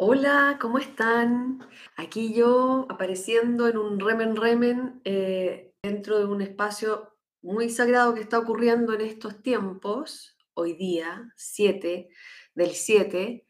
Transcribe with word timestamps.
Hola, 0.00 0.58
¿cómo 0.60 0.78
están? 0.78 1.58
Aquí 1.96 2.32
yo 2.32 2.86
apareciendo 2.88 3.66
en 3.66 3.76
un 3.76 3.98
remen 3.98 4.36
remen 4.36 5.00
eh, 5.04 5.72
dentro 5.82 6.20
de 6.20 6.26
un 6.26 6.40
espacio 6.40 7.16
muy 7.42 7.68
sagrado 7.68 8.14
que 8.14 8.20
está 8.20 8.38
ocurriendo 8.38 8.94
en 8.94 9.00
estos 9.00 9.42
tiempos, 9.42 10.36
hoy 10.54 10.74
día, 10.74 11.32
7 11.34 12.10
del 12.54 12.70
7 12.74 13.44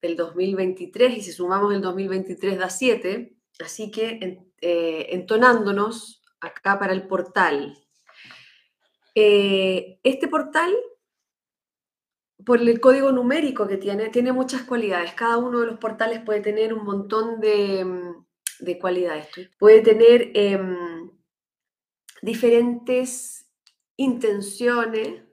del 0.00 0.16
2023, 0.16 1.16
y 1.16 1.20
si 1.20 1.32
sumamos 1.32 1.74
el 1.74 1.80
2023 1.80 2.58
da 2.58 2.70
7, 2.70 3.34
así 3.58 3.90
que 3.90 4.38
eh, 4.60 5.06
entonándonos 5.10 6.22
acá 6.40 6.78
para 6.78 6.92
el 6.92 7.08
portal. 7.08 7.76
Eh, 9.16 9.98
este 10.04 10.28
portal 10.28 10.72
por 12.48 12.62
el 12.62 12.80
código 12.80 13.12
numérico 13.12 13.68
que 13.68 13.76
tiene, 13.76 14.08
tiene 14.08 14.32
muchas 14.32 14.62
cualidades. 14.62 15.12
Cada 15.12 15.36
uno 15.36 15.60
de 15.60 15.66
los 15.66 15.78
portales 15.78 16.22
puede 16.22 16.40
tener 16.40 16.72
un 16.72 16.82
montón 16.82 17.40
de, 17.40 17.84
mm, 17.84 18.24
de 18.60 18.78
cualidades. 18.78 19.28
Puede 19.58 19.82
tener 19.82 20.30
em, 20.32 21.10
diferentes 22.22 23.52
intenciones 23.98 25.24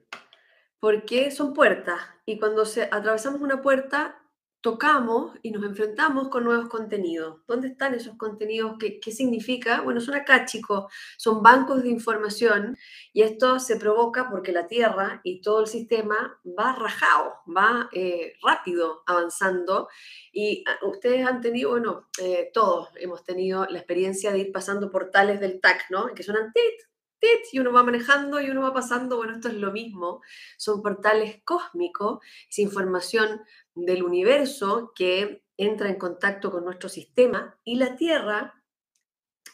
porque 0.82 1.32
son 1.32 1.54
puertas 1.54 2.02
y 2.26 2.38
cuando 2.38 2.66
se, 2.66 2.84
atravesamos 2.84 3.40
una 3.40 3.62
puerta 3.62 4.22
tocamos 4.66 5.38
y 5.44 5.52
nos 5.52 5.64
enfrentamos 5.64 6.30
con 6.30 6.44
nuevos 6.44 6.70
contenidos. 6.70 7.42
¿Dónde 7.46 7.68
están 7.68 7.94
esos 7.94 8.18
contenidos? 8.18 8.78
¿Qué, 8.80 9.00
qué 9.00 9.12
significa? 9.12 9.82
Bueno, 9.82 10.02
son 10.02 10.16
acá, 10.16 10.46
chicos, 10.46 10.92
son 11.18 11.44
bancos 11.44 11.84
de 11.84 11.90
información 11.90 12.76
y 13.14 13.22
esto 13.22 13.60
se 13.60 13.76
provoca 13.76 14.28
porque 14.28 14.52
la 14.52 14.66
Tierra 14.66 15.22
y 15.24 15.40
todo 15.42 15.62
el 15.62 15.68
sistema 15.68 16.42
va 16.58 16.74
rajado, 16.74 17.36
va 17.56 17.90
eh, 17.92 18.34
rápido 18.42 19.04
avanzando 19.06 19.88
y 20.34 20.64
ah, 20.68 20.84
ustedes 20.88 21.28
han 21.28 21.42
tenido, 21.42 21.70
bueno, 21.70 22.10
eh, 22.20 22.50
todos 22.52 22.90
hemos 22.96 23.24
tenido 23.24 23.68
la 23.68 23.78
experiencia 23.78 24.32
de 24.32 24.40
ir 24.40 24.52
pasando 24.52 24.90
portales 24.90 25.40
del 25.40 25.62
TAC, 25.62 25.92
¿no? 25.92 26.08
Que 26.16 26.24
suenan 26.24 26.52
tit, 26.52 26.90
tit, 27.20 27.54
y 27.54 27.60
uno 27.60 27.72
va 27.72 27.84
manejando 27.84 28.42
y 28.42 28.50
uno 28.50 28.64
va 28.64 28.74
pasando, 28.74 29.18
bueno, 29.18 29.34
esto 29.34 29.50
es 29.50 29.54
lo 29.54 29.72
mismo, 29.72 30.22
son 30.58 30.82
portales 30.82 31.40
cósmicos, 31.44 32.18
es 32.50 32.58
información 32.58 33.42
del 33.76 34.04
universo 34.04 34.94
que 34.96 35.44
entra 35.58 35.90
en 35.90 35.96
contacto 35.96 36.52
con 36.52 36.66
nuestro 36.66 36.90
sistema 36.90 37.58
y 37.64 37.76
la 37.76 37.96
Tierra 37.96 38.64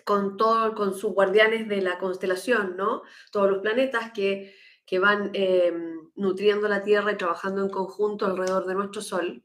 con 0.06 0.38
todo, 0.38 0.74
con 0.74 0.94
sus 0.94 1.14
guardianes 1.14 1.68
de 1.68 1.82
la 1.82 1.98
constelación, 2.00 2.76
¿no? 2.78 3.04
Todos 3.32 3.50
los 3.50 3.60
planetas 3.60 4.12
que, 4.12 4.56
que 4.86 5.00
van 5.00 5.32
eh, 5.34 5.74
nutriendo 6.16 6.68
la 6.68 6.84
Tierra 6.84 7.12
y 7.12 7.18
trabajando 7.18 7.62
en 7.64 7.70
conjunto 7.70 8.26
alrededor 8.26 8.66
de 8.66 8.76
nuestro 8.76 9.02
Sol, 9.02 9.44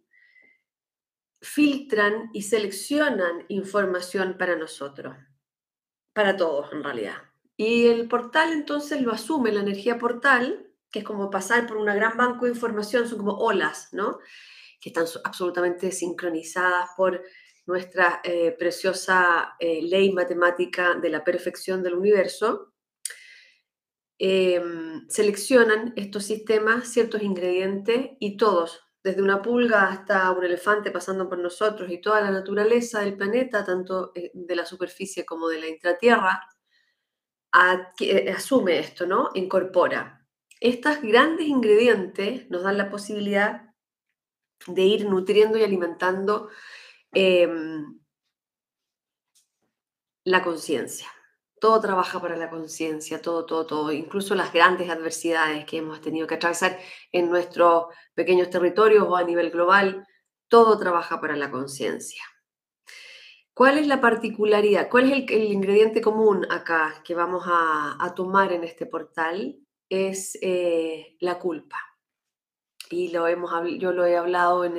filtran 1.41 2.31
y 2.33 2.43
seleccionan 2.43 3.45
información 3.49 4.37
para 4.39 4.57
nosotros, 4.57 5.17
para 6.13 6.37
todos 6.37 6.73
en 6.73 6.83
realidad. 6.83 7.23
Y 7.57 7.87
el 7.87 8.09
portal 8.09 8.53
entonces 8.53 9.01
lo 9.01 9.13
asume, 9.13 9.53
la 9.53 9.61
energía 9.61 9.99
portal, 9.99 10.67
que 10.91 11.01
es 11.01 11.05
como 11.05 11.31
pasar 11.31 11.67
por 11.67 11.77
un 11.77 11.87
gran 11.87 12.17
banco 12.17 12.45
de 12.45 12.53
información, 12.53 13.09
son 13.09 13.19
como 13.19 13.39
olas, 13.39 13.93
¿no? 13.93 14.19
Están 14.87 15.05
absolutamente 15.25 15.91
sincronizadas 15.91 16.91
por 16.97 17.23
nuestra 17.67 18.21
eh, 18.23 18.55
preciosa 18.57 19.57
eh, 19.59 19.83
ley 19.83 20.13
matemática 20.13 20.95
de 20.95 21.11
la 21.11 21.25
perfección 21.25 21.83
del 21.83 21.95
universo, 21.95 22.73
eh, 24.19 24.63
seleccionan 25.09 25.93
estos 25.97 26.25
sistemas 26.25 26.89
ciertos 26.89 27.23
ingredientes 27.23 28.11
y 28.19 28.37
todos, 28.37 28.81
desde 29.03 29.23
una 29.23 29.43
pulga 29.43 29.89
hasta 29.89 30.31
un 30.31 30.45
elefante 30.45 30.91
pasando 30.91 31.29
por 31.29 31.39
nosotros 31.39 31.91
y 31.91 32.01
toda 32.01 32.21
la 32.23 32.31
naturaleza 32.31 33.01
del 33.01 33.17
planeta, 33.17 33.65
tanto 33.65 34.13
eh, 34.15 34.31
de 34.33 34.57
la 34.57 34.65
superficie 34.65 35.27
como 35.27 35.49
de 35.49 35.61
la 35.61 35.69
intratierra, 35.69 36.41
asume 37.51 38.79
esto, 38.79 39.07
¿no? 39.07 39.31
Incorpora. 39.35 40.27
Estos 40.61 41.01
grandes 41.03 41.47
ingredientes 41.47 42.49
nos 42.51 42.63
dan 42.63 42.79
la 42.79 42.91
posibilidad 42.91 43.66
de 44.67 44.83
ir 44.83 45.07
nutriendo 45.07 45.59
y 45.59 45.65
alimentando 45.65 46.49
em, 47.13 47.99
la 50.25 50.43
conciencia. 50.43 51.09
Todo 51.61 51.81
trabaja 51.81 52.21
para 52.21 52.37
la 52.37 52.51
conciencia, 52.51 53.23
todo, 53.23 53.47
todo, 53.47 53.67
todo, 53.67 53.93
incluso 53.93 54.35
las 54.35 54.53
grandes 54.53 54.91
adversidades 54.91 55.65
que 55.65 55.79
hemos 55.79 56.01
tenido 56.01 56.27
que 56.27 56.35
atravesar 56.35 56.79
en 57.13 57.31
nuestros 57.31 57.87
pequeños 58.15 58.51
territorios 58.51 59.07
o 59.09 59.17
a 59.17 59.25
nivel 59.25 59.51
global, 59.51 60.07
todo 60.49 60.79
trabaja 60.79 61.21
para 61.21 61.37
la 61.37 61.51
conciencia. 61.51 62.23
¿Cuál 63.55 63.79
es 63.79 63.87
la 63.87 64.03
particularidad? 64.03 64.91
¿Cuál 64.91 65.11
es 65.11 65.31
el, 65.31 65.45
ingrediente 65.45 66.03
común 66.03 66.47
acá 66.51 67.03
que 67.03 67.15
vamos 67.15 67.45
a, 67.47 67.97
a 67.99 68.15
tomar 68.15 68.53
en 68.53 68.65
este 68.65 68.85
portal? 68.85 69.59
Es 69.89 70.37
eh, 70.43 71.17
la 71.21 71.39
culpa. 71.39 71.96
Y 72.91 73.09
lo 73.09 73.27
hemos, 73.27 73.51
yo 73.79 73.93
lo 73.93 74.05
he 74.05 74.17
hablado 74.17 74.65
en, 74.65 74.77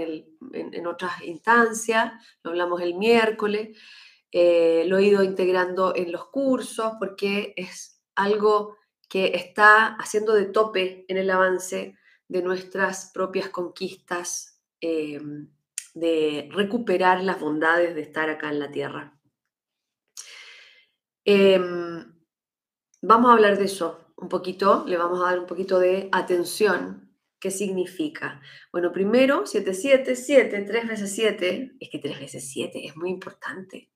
en 0.54 0.88
otras 0.88 1.24
instancias, 1.24 2.14
lo 2.44 2.52
hablamos 2.52 2.82
el 2.82 2.96
miércoles, 2.96 3.78
eh, 4.32 4.86
lo 4.88 4.98
he 4.98 5.06
ido 5.06 5.24
integrando 5.24 5.96
en 5.96 6.12
los 6.12 6.28
cursos 6.28 6.94
porque 7.00 7.54
es 7.56 8.04
algo 8.16 8.78
que 9.10 9.36
está 9.36 9.96
haciendo 9.96 10.34
de 10.34 10.46
tope 10.46 11.06
en 11.08 11.18
el 11.18 11.30
avance 11.30 11.98
de 12.28 12.42
nuestras 12.42 13.12
propias 13.14 13.50
conquistas, 13.50 14.62
eh, 14.82 15.22
de 15.94 16.50
recuperar 16.52 17.24
las 17.24 17.40
bondades 17.40 17.96
de 17.96 18.02
estar 18.02 18.30
acá 18.30 18.50
en 18.50 18.60
la 18.60 18.70
Tierra. 18.70 19.18
Eh, 21.26 21.60
vamos 23.02 23.30
a 23.30 23.34
hablar 23.34 23.58
de 23.58 23.66
eso 23.66 24.14
un 24.18 24.30
poquito, 24.30 24.84
le 24.88 24.98
vamos 24.98 25.22
a 25.22 25.32
dar 25.32 25.40
un 25.40 25.48
poquito 25.48 25.80
de 25.80 26.10
atención. 26.12 27.07
¿Qué 27.40 27.52
significa? 27.52 28.42
Bueno, 28.72 28.92
primero, 28.92 29.46
7, 29.46 29.74
7, 29.74 30.16
7, 30.16 30.62
3 30.62 30.88
veces 30.88 31.14
7, 31.14 31.76
es 31.80 31.90
que 31.90 32.00
3 32.00 32.20
veces 32.20 32.50
7 32.50 32.86
es 32.86 32.96
muy 32.96 33.10
importante. 33.12 33.92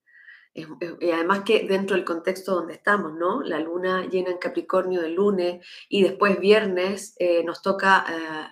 Y 0.54 1.12
además 1.12 1.44
que 1.46 1.66
dentro 1.66 1.96
del 1.96 2.04
contexto 2.04 2.54
donde 2.54 2.74
estamos, 2.74 3.14
¿no? 3.14 3.42
La 3.42 3.60
luna 3.60 4.06
llena 4.10 4.32
en 4.32 4.38
Capricornio 4.38 5.02
el 5.02 5.16
lunes 5.16 5.66
y 5.88 6.04
después 6.04 6.40
viernes 6.40 7.16
eh, 7.20 7.42
nos 7.46 7.62
toca 7.62 8.06
eh, 8.10 8.48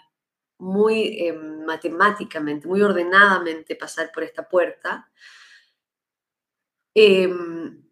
muy 0.60 1.20
eh, 1.20 1.34
matemáticamente, 1.34 2.70
muy 2.70 2.82
ordenadamente 2.82 3.76
pasar 3.76 4.12
por 4.14 4.24
esta 4.24 4.48
puerta. 4.48 5.12
Em, 6.96 7.84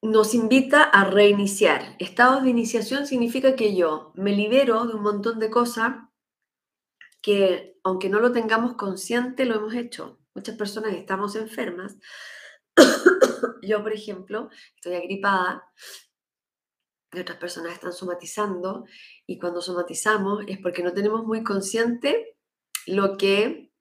nos 0.00 0.34
invita 0.34 0.84
a 0.84 1.04
reiniciar. 1.04 1.96
Estados 1.98 2.44
de 2.44 2.50
iniciación 2.50 3.06
significa 3.06 3.56
que 3.56 3.74
yo 3.74 4.12
me 4.14 4.32
libero 4.32 4.86
de 4.86 4.94
un 4.94 5.02
montón 5.02 5.40
de 5.40 5.50
cosas 5.50 5.94
que, 7.24 7.78
aunque 7.82 8.10
no 8.10 8.20
lo 8.20 8.32
tengamos 8.32 8.74
consciente, 8.74 9.46
lo 9.46 9.54
hemos 9.54 9.72
hecho. 9.74 10.20
Muchas 10.34 10.56
personas 10.58 10.92
estamos 10.92 11.34
enfermas 11.36 11.96
yo, 13.62 13.82
por 13.82 13.94
ejemplo, 13.94 14.50
estoy 14.74 14.96
agripada 14.96 15.64
y 17.12 17.20
otras 17.20 17.38
personas 17.38 17.72
están 17.72 17.94
somatizando 17.94 18.84
y 19.26 19.38
cuando 19.38 19.62
somatizamos 19.62 20.44
es 20.48 20.58
porque 20.58 20.82
no 20.82 20.92
tenemos 20.92 21.24
muy 21.24 21.42
consciente 21.42 22.36
lo 22.86 23.16
que 23.16 23.72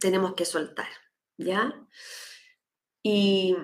tenemos 0.00 0.32
que 0.32 0.46
soltar, 0.46 0.88
¿ya? 1.36 1.86
Y 3.02 3.54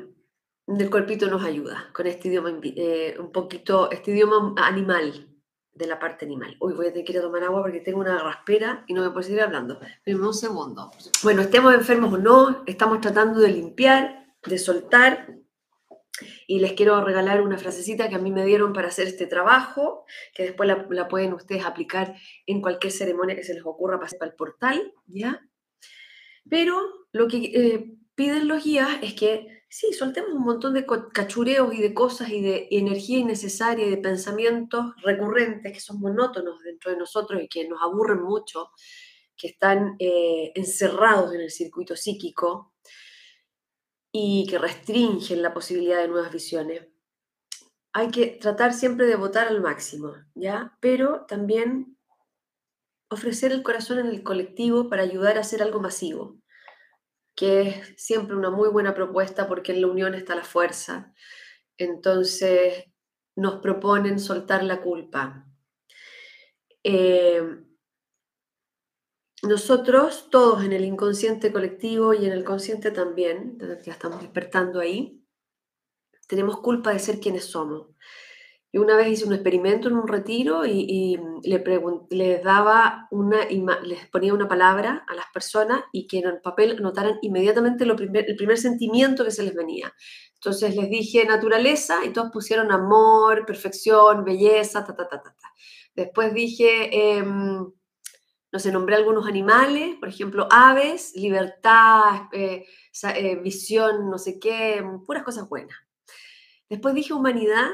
el 0.67 0.91
cuerpito 0.91 1.29
nos 1.29 1.45
ayuda 1.45 1.91
con 1.95 2.07
este 2.07 2.29
idioma, 2.29 2.61
eh, 2.63 3.17
un 3.19 3.33
poquito, 3.33 3.91
este 3.91 4.11
idioma 4.11 4.55
animal, 4.59 5.32
de 5.75 5.87
la 5.87 5.99
parte 5.99 6.27
animal. 6.27 6.57
Uy, 6.61 6.75
voy 6.75 6.87
a 6.87 6.93
tener 6.93 7.05
que 7.05 7.13
ir 7.13 7.19
a 7.19 7.23
tomar 7.23 7.43
agua 7.45 7.63
porque 7.63 7.81
tengo 7.81 8.01
una 8.01 8.19
raspera 8.23 8.85
y 8.87 8.95
no 8.95 9.03
me 9.03 9.11
puedo 9.11 9.23
seguir 9.23 9.41
hablando. 9.41 9.81
Primero 10.05 10.29
un 10.29 10.35
segundo. 10.35 10.91
Bueno, 11.23 11.43
estemos 11.43 11.75
enfermos 11.75 12.13
o 12.13 12.19
no, 12.19 12.63
estamos 12.67 13.01
tratando 13.01 13.41
de 13.41 13.49
limpiar, 13.49 14.35
de 14.45 14.59
soltar. 14.59 15.35
Y 16.47 16.61
les 16.61 16.75
quiero 16.75 17.03
regalar 17.03 17.41
una 17.41 17.59
frasecita 17.59 18.09
que 18.09 18.15
a 18.15 18.19
mí 18.19 18.31
me 18.31 18.45
dieron 18.45 18.73
para 18.75 18.89
hacer 18.89 19.09
este 19.09 19.27
trabajo, 19.27 20.05
que 20.35 20.45
después 20.45 20.69
la, 20.69 21.09
pueden 21.09 21.33
ustedes 21.33 21.65
aplicar 21.65 22.15
en 22.47 22.61
cualquier 22.61 22.93
ceremonia 22.93 23.35
que 23.35 23.43
se 23.43 23.55
les 23.55 23.65
ocurra 23.65 23.99
pasar 23.99 24.19
para 24.19 24.31
el 24.31 24.37
portal, 24.37 24.93
¿ya? 25.07 25.41
Pero 26.49 27.07
lo 27.13 27.29
que 27.29 27.39
eh, 27.39 27.95
piden 28.15 28.47
los 28.47 28.63
guías 28.63 28.91
es 29.01 29.15
que 29.15 29.62
sí, 29.73 29.95
soltemos 29.95 30.35
un 30.35 30.45
montón 30.45 30.75
de 30.75 30.85
cachureos 30.85 31.73
y 31.75 31.81
de 31.81 31.95
cosas 31.95 32.29
y 32.29 32.43
de 32.43 32.69
energía 32.71 33.19
innecesaria 33.19 33.87
y 33.87 33.91
de 33.91 33.97
pensamientos 33.97 34.95
recurrentes 35.03 35.73
que 35.73 35.81
son 35.81 35.99
monótonos 35.99 36.63
dentro 36.63 36.91
de 36.91 36.99
nosotros 36.99 37.43
y 37.43 37.49
que 37.49 37.67
nos 37.67 37.83
aburren 37.83 38.21
mucho, 38.21 38.71
que 39.35 39.49
están 39.49 39.97
eh, 39.99 40.53
encerrados 40.55 41.33
en 41.35 41.41
el 41.41 41.51
circuito 41.51 41.97
psíquico 41.97 42.75
y 44.13 44.47
que 44.47 44.59
restringen 44.59 45.41
la 45.41 45.55
posibilidad 45.55 46.03
de 46.03 46.09
nuevas 46.09 46.31
visiones. 46.31 46.87
Hay 47.95 48.11
que 48.11 48.27
tratar 48.27 48.75
siempre 48.75 49.07
de 49.07 49.17
votar 49.17 49.49
al 49.49 49.63
máximo, 49.63 50.13
¿ya? 50.35 50.77
Pero 50.81 51.25
también 51.27 51.97
ofrecer 53.09 53.53
el 53.53 53.63
corazón 53.63 54.01
en 54.01 54.07
el 54.07 54.23
colectivo 54.23 54.91
para 54.91 55.03
ayudar 55.03 55.39
a 55.39 55.41
hacer 55.41 55.63
algo 55.63 55.81
masivo, 55.81 56.42
que 57.43 57.63
es 57.63 57.95
siempre 57.97 58.37
una 58.37 58.51
muy 58.51 58.69
buena 58.69 58.95
propuesta 58.95 59.49
porque 59.49 59.73
en 59.73 59.81
la 59.81 59.89
unión 59.89 60.15
está 60.15 60.37
la 60.37 60.45
fuerza. 60.45 61.13
Entonces 61.77 62.85
nos 63.35 63.57
proponen 63.57 64.21
soltar 64.21 64.63
la 64.63 64.81
culpa. 64.81 65.45
Eh, 66.85 67.43
nosotros, 69.43 70.31
todos 70.31 70.63
en 70.63 70.73
el 70.73 70.85
inconsciente 70.85 71.51
colectivo 71.51 72.15
y 72.15 72.27
en 72.27 72.33
el 72.33 72.45
consciente 72.45 72.93
también, 72.93 73.59
ya 73.59 73.91
estamos 73.91 74.21
despertando 74.21 74.79
ahí, 74.79 75.27
tenemos 76.29 76.61
culpa 76.61 76.93
de 76.93 77.01
ser 77.01 77.19
quienes 77.19 77.47
somos. 77.47 77.89
Y 78.75 78.79
una 78.79 78.97
vez 78.97 79.09
hice 79.09 79.27
un 79.27 79.35
experimento 79.35 79.89
en 79.89 79.97
un 79.97 80.09
retiro 80.09 80.65
y, 80.65 81.21
le 81.45 81.63
les 82.09 82.43
daba 82.43 83.07
una, 83.11 83.45
les 83.83 84.09
ponía 84.09 84.33
una 84.33 84.49
palabra 84.49 85.05
a 85.07 85.15
las 85.15 85.27
personas 85.33 85.83
y 85.93 86.07
que 86.07 86.21
en 86.21 86.27
el 86.27 86.41
papel 86.41 86.81
notaran 86.81 87.19
inmediatamente 87.21 87.85
lo 87.85 87.97
primer, 87.97 88.25
el 88.27 88.37
primer 88.37 88.57
sentimiento 88.57 89.25
que 89.25 89.31
se 89.31 89.43
les 89.43 89.55
venía. 89.55 89.93
Entonces 90.37 90.75
les 90.75 90.89
dije 90.89 91.27
naturaleza 91.27 92.03
y 92.05 92.11
todos 92.15 92.31
pusieron 92.33 92.73
amor, 92.73 93.45
perfección, 93.45 94.25
belleza, 94.25 94.85
ta, 94.85 94.97
ta, 94.97 95.07
ta, 95.07 95.23
ta. 95.23 95.37
ta. 95.39 95.53
Después 95.95 96.33
dije, 96.33 97.19
em, 97.19 97.71
no 98.53 98.59
sé, 98.59 98.73
nombré 98.73 98.97
algunos 98.97 99.27
animales, 99.27 99.97
por 100.01 100.09
ejemplo, 100.09 100.49
aves, 100.51 101.13
libertad, 101.15 102.29
eh, 102.33 102.67
eh, 103.17 103.37
visión, 103.37 104.11
no 104.11 104.19
sé 104.19 104.39
qué, 104.39 104.83
puras 105.07 105.25
cosas 105.25 105.49
buenas. 105.49 105.77
Después 106.69 106.95
dije 106.95 107.13
humanidad 107.13 107.69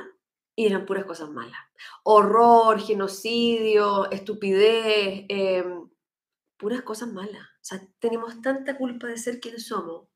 y 0.59 0.67
eran 0.67 0.87
puras 0.87 1.05
cosas 1.05 1.31
malas. 1.31 1.61
Horror, 2.03 2.81
genocidio, 2.81 4.11
estupidez, 4.11 5.25
em, 5.29 5.89
puras 6.57 6.83
cosas 6.83 7.13
malas. 7.13 7.43
O 7.43 7.63
sea, 7.63 7.81
tenemos 8.01 8.43
tanta 8.43 8.77
culpa 8.77 9.07
de 9.07 9.19
ser 9.19 9.39
quienes 9.39 9.69
somos. 9.69 10.09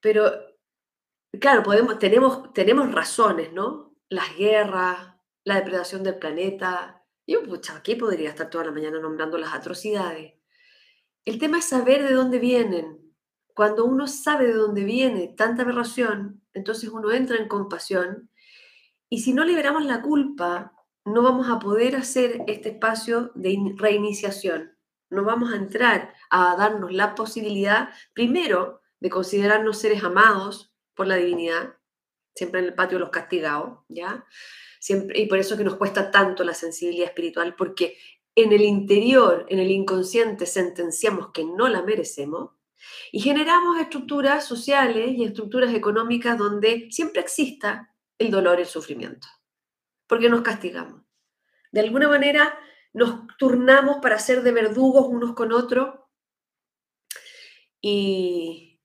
Pero, 0.00 0.30
claro, 1.40 1.62
podemos, 1.62 1.98
tenemos, 1.98 2.52
tenemos 2.52 2.92
razones, 2.92 3.50
¿no? 3.54 3.96
Las 4.10 4.36
guerras, 4.36 5.16
la 5.44 5.54
depredación 5.54 6.02
del 6.02 6.18
planeta. 6.18 7.02
Yo, 7.26 7.42
pucha, 7.44 7.76
aquí 7.76 7.94
podría 7.94 8.28
estar 8.28 8.50
toda 8.50 8.66
la 8.66 8.72
mañana 8.72 9.00
nombrando 9.00 9.38
las 9.38 9.54
atrocidades. 9.54 10.34
El 11.24 11.38
tema 11.38 11.60
es 11.60 11.64
saber 11.64 12.02
de 12.02 12.12
dónde 12.12 12.38
vienen. 12.38 13.00
Cuando 13.54 13.86
uno 13.86 14.06
sabe 14.06 14.48
de 14.48 14.52
dónde 14.52 14.84
viene 14.84 15.28
tanta 15.34 15.62
aberración, 15.62 16.42
entonces 16.52 16.90
uno 16.90 17.10
entra 17.10 17.38
en 17.38 17.48
compasión 17.48 18.28
y 19.12 19.18
si 19.18 19.34
no 19.34 19.44
liberamos 19.44 19.84
la 19.84 20.00
culpa, 20.00 20.72
no 21.04 21.20
vamos 21.20 21.50
a 21.50 21.58
poder 21.58 21.96
hacer 21.96 22.44
este 22.46 22.70
espacio 22.70 23.30
de 23.34 23.58
reiniciación. 23.76 24.74
No 25.10 25.22
vamos 25.22 25.52
a 25.52 25.56
entrar 25.56 26.14
a 26.30 26.56
darnos 26.56 26.92
la 26.92 27.14
posibilidad, 27.14 27.90
primero, 28.14 28.80
de 29.00 29.10
considerarnos 29.10 29.76
seres 29.76 30.02
amados 30.02 30.72
por 30.94 31.08
la 31.08 31.16
divinidad, 31.16 31.74
siempre 32.34 32.60
en 32.60 32.66
el 32.68 32.74
patio 32.74 32.96
de 32.96 33.00
los 33.00 33.10
castigados, 33.10 33.80
¿ya? 33.90 34.24
Siempre, 34.80 35.20
y 35.20 35.26
por 35.26 35.36
eso 35.36 35.58
que 35.58 35.64
nos 35.64 35.76
cuesta 35.76 36.10
tanto 36.10 36.42
la 36.42 36.54
sensibilidad 36.54 37.08
espiritual, 37.08 37.54
porque 37.54 37.98
en 38.34 38.50
el 38.54 38.62
interior, 38.62 39.44
en 39.50 39.58
el 39.58 39.70
inconsciente, 39.70 40.46
sentenciamos 40.46 41.32
que 41.32 41.44
no 41.44 41.68
la 41.68 41.82
merecemos 41.82 42.52
y 43.12 43.20
generamos 43.20 43.78
estructuras 43.78 44.46
sociales 44.46 45.10
y 45.14 45.24
estructuras 45.24 45.74
económicas 45.74 46.38
donde 46.38 46.88
siempre 46.90 47.20
exista 47.20 47.91
el 48.22 48.30
dolor 48.30 48.60
el 48.60 48.66
sufrimiento, 48.66 49.28
porque 50.06 50.28
nos 50.28 50.42
castigamos. 50.42 51.02
De 51.70 51.80
alguna 51.80 52.08
manera 52.08 52.58
nos 52.92 53.26
turnamos 53.38 53.98
para 54.02 54.18
ser 54.18 54.42
de 54.42 54.52
verdugos 54.52 55.06
unos 55.08 55.34
con 55.34 55.52
otros 55.52 56.00
y, 57.80 58.80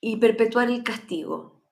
y 0.00 0.16
perpetuar 0.16 0.70
el 0.70 0.82
castigo. 0.82 1.62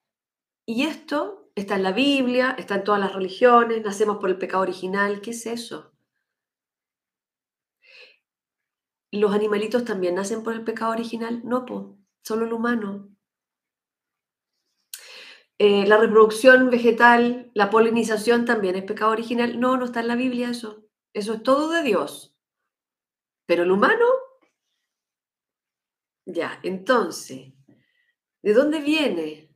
Y 0.65 0.83
esto 0.83 1.51
está 1.55 1.75
en 1.75 1.83
la 1.83 1.91
Biblia, 1.91 2.55
está 2.57 2.75
en 2.75 2.83
todas 2.83 3.01
las 3.01 3.13
religiones, 3.13 3.83
nacemos 3.83 4.17
por 4.17 4.29
el 4.29 4.37
pecado 4.37 4.63
original, 4.63 5.21
¿qué 5.21 5.31
es 5.31 5.45
eso? 5.45 5.91
¿Los 9.11 9.33
animalitos 9.33 9.83
también 9.83 10.15
nacen 10.15 10.41
por 10.41 10.53
el 10.53 10.63
pecado 10.63 10.93
original? 10.93 11.41
No, 11.43 11.65
po, 11.65 11.97
solo 12.23 12.45
el 12.45 12.53
humano. 12.53 13.09
Eh, 15.63 15.85
la 15.85 15.97
reproducción 15.97 16.71
vegetal, 16.71 17.51
la 17.53 17.69
polinización 17.69 18.45
también 18.45 18.75
es 18.75 18.83
pecado 18.83 19.11
original. 19.11 19.59
No, 19.59 19.77
no 19.77 19.85
está 19.85 19.99
en 19.99 20.07
la 20.07 20.15
Biblia 20.15 20.49
eso. 20.49 20.87
Eso 21.13 21.35
es 21.35 21.43
todo 21.43 21.69
de 21.69 21.83
Dios. 21.83 22.35
Pero 23.45 23.61
el 23.61 23.69
humano, 23.69 24.07
ya, 26.25 26.59
entonces, 26.63 27.53
¿de 28.41 28.53
dónde 28.53 28.79
viene? 28.79 29.53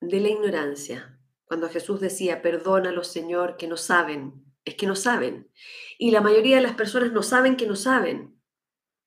De 0.00 0.20
la 0.20 0.28
ignorancia. 0.28 1.18
Cuando 1.46 1.68
Jesús 1.68 1.98
decía, 1.98 2.42
perdónalos, 2.42 3.08
Señor, 3.08 3.56
que 3.56 3.66
no 3.66 3.76
saben, 3.76 4.44
es 4.64 4.76
que 4.76 4.86
no 4.86 4.94
saben. 4.94 5.50
Y 5.98 6.12
la 6.12 6.20
mayoría 6.20 6.58
de 6.58 6.62
las 6.62 6.76
personas 6.76 7.10
no 7.10 7.24
saben 7.24 7.56
que 7.56 7.66
no 7.66 7.74
saben. 7.74 8.40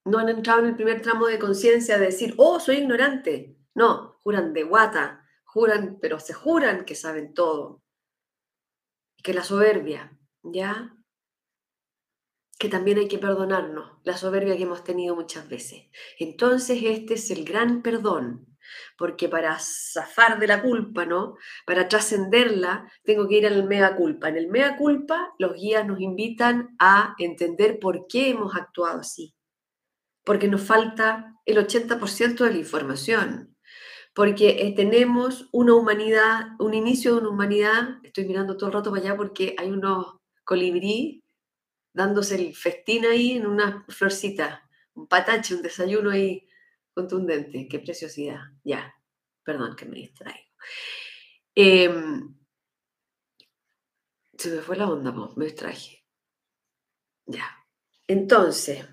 No 0.04 0.18
han 0.18 0.28
entrado 0.28 0.60
en 0.60 0.66
el 0.66 0.76
primer 0.76 1.02
tramo 1.02 1.28
de 1.28 1.40
conciencia 1.40 1.98
de 1.98 2.08
decir, 2.08 2.34
oh, 2.36 2.60
soy 2.60 2.80
ignorante. 2.80 3.56
No, 3.74 4.20
juran 4.24 4.52
de 4.52 4.64
guata, 4.64 5.23
juran, 5.54 6.00
pero 6.02 6.20
se 6.20 6.34
juran 6.34 6.84
que 6.84 6.96
saben 6.96 7.34
todo. 7.34 7.84
Y 9.18 9.22
que 9.22 9.36
la 9.36 9.44
soberbia, 9.44 10.18
¿ya? 10.42 10.98
Que 12.58 12.70
también 12.70 12.98
hay 12.98 13.08
que 13.08 13.20
perdonarnos, 13.20 14.00
la 14.04 14.18
soberbia 14.18 14.58
que 14.58 14.64
hemos 14.64 14.84
tenido 14.84 15.16
muchas 15.16 15.48
veces. 15.48 15.90
Entonces 16.18 16.80
este 16.84 17.14
es 17.14 17.30
el 17.30 17.46
gran 17.46 17.84
perdón, 17.84 18.58
porque 18.98 19.30
para 19.30 19.60
zafar 19.60 20.40
de 20.40 20.48
la 20.48 20.64
culpa, 20.64 21.06
¿no? 21.06 21.36
Para 21.68 21.88
trascenderla, 21.88 22.92
tengo 23.04 23.28
que 23.28 23.38
ir 23.38 23.46
al 23.46 23.68
mega 23.68 23.96
culpa. 23.96 24.30
En 24.30 24.38
el 24.38 24.48
mega 24.48 24.76
culpa, 24.76 25.36
los 25.38 25.54
guías 25.54 25.86
nos 25.86 26.00
invitan 26.02 26.76
a 26.80 27.14
entender 27.20 27.78
por 27.80 28.08
qué 28.08 28.30
hemos 28.30 28.56
actuado 28.56 29.02
así. 29.02 29.36
Porque 30.24 30.48
nos 30.48 30.62
falta 30.62 31.36
el 31.46 31.58
80% 31.58 32.44
de 32.44 32.52
la 32.52 32.58
información 32.58 33.53
porque 34.14 34.68
eh, 34.68 34.74
tenemos 34.76 35.50
una 35.52 35.74
humanidad, 35.74 36.52
un 36.60 36.74
inicio 36.74 37.14
de 37.14 37.22
una 37.22 37.30
humanidad, 37.30 38.00
estoy 38.04 38.26
mirando 38.26 38.58
todo 38.58 38.68
el 38.68 38.74
rato 38.74 38.92
para 38.92 39.02
allá 39.02 39.18
porque 39.18 39.56
hay 39.58 39.72
unos 39.72 40.18
colibrí 40.44 41.24
dándose 41.94 42.36
el 42.36 42.56
festín 42.56 43.06
ahí 43.06 43.34
en 43.34 43.48
una 43.48 43.86
florcita, 43.88 44.70
un 44.94 45.08
patache, 45.08 45.56
un 45.56 45.62
desayuno 45.62 46.12
ahí 46.12 46.48
contundente, 46.94 47.68
qué 47.68 47.80
preciosidad, 47.80 48.42
ya, 48.64 48.94
perdón 49.44 49.76
que 49.76 49.86
me 49.86 49.98
distraigo. 49.98 50.50
Em, 51.56 52.36
se 54.38 54.50
me 54.50 54.62
fue 54.62 54.76
la 54.78 54.90
onda, 54.90 55.12
me 55.36 55.46
distraje. 55.46 56.04
Ya. 57.26 57.46
Entonces, 58.08 58.86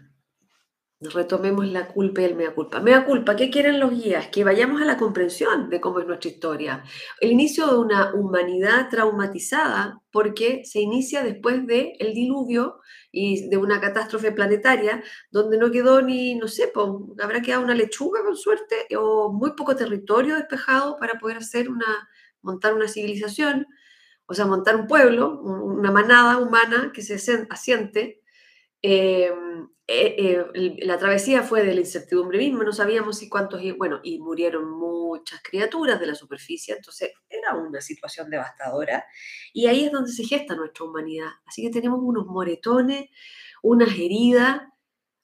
Retomemos 1.02 1.66
la 1.66 1.88
culpa 1.88 2.20
y 2.20 2.24
el 2.24 2.34
mea 2.34 2.54
culpa. 2.54 2.78
Mea 2.78 3.06
culpa, 3.06 3.34
¿qué 3.34 3.48
quieren 3.48 3.80
los 3.80 3.90
guías? 3.90 4.26
Que 4.26 4.44
vayamos 4.44 4.82
a 4.82 4.84
la 4.84 4.98
comprensión 4.98 5.70
de 5.70 5.80
cómo 5.80 5.98
es 5.98 6.06
nuestra 6.06 6.30
historia. 6.30 6.84
El 7.22 7.32
inicio 7.32 7.66
de 7.68 7.78
una 7.78 8.12
humanidad 8.12 8.90
traumatizada 8.90 10.02
porque 10.12 10.62
se 10.66 10.80
inicia 10.80 11.22
después 11.22 11.66
del 11.66 11.92
el 11.98 12.12
diluvio 12.12 12.80
y 13.10 13.48
de 13.48 13.56
una 13.56 13.80
catástrofe 13.80 14.30
planetaria 14.30 15.02
donde 15.30 15.56
no 15.56 15.70
quedó 15.70 16.02
ni, 16.02 16.34
no 16.34 16.48
sé, 16.48 16.70
habrá 17.22 17.40
quedado 17.40 17.64
una 17.64 17.74
lechuga 17.74 18.22
con 18.22 18.36
suerte 18.36 18.86
o 18.94 19.32
muy 19.32 19.52
poco 19.52 19.74
territorio 19.74 20.36
despejado 20.36 20.98
para 20.98 21.18
poder 21.18 21.38
hacer 21.38 21.70
una, 21.70 22.10
montar 22.42 22.74
una 22.74 22.88
civilización, 22.88 23.66
o 24.26 24.34
sea, 24.34 24.44
montar 24.44 24.76
un 24.76 24.86
pueblo, 24.86 25.40
una 25.40 25.90
manada 25.90 26.36
humana 26.36 26.92
que 26.94 27.00
se 27.00 27.46
asiente. 27.48 28.20
Eh, 28.82 29.32
eh, 29.92 30.46
eh, 30.54 30.76
la 30.86 30.98
travesía 30.98 31.42
fue 31.42 31.64
de 31.64 31.74
la 31.74 31.80
incertidumbre 31.80 32.38
misma, 32.38 32.62
no 32.62 32.72
sabíamos 32.72 33.18
si 33.18 33.28
cuántos, 33.28 33.60
bueno, 33.76 33.98
y 34.04 34.20
murieron 34.20 34.70
muchas 34.70 35.42
criaturas 35.42 35.98
de 35.98 36.06
la 36.06 36.14
superficie, 36.14 36.76
entonces 36.76 37.10
era 37.28 37.56
una 37.56 37.80
situación 37.80 38.30
devastadora. 38.30 39.04
Y 39.52 39.66
ahí 39.66 39.86
es 39.86 39.92
donde 39.92 40.12
se 40.12 40.22
gesta 40.22 40.54
nuestra 40.54 40.84
humanidad. 40.84 41.30
Así 41.44 41.62
que 41.62 41.70
tenemos 41.70 41.98
unos 42.00 42.26
moretones, 42.26 43.10
unas 43.62 43.90
heridas, 43.90 44.62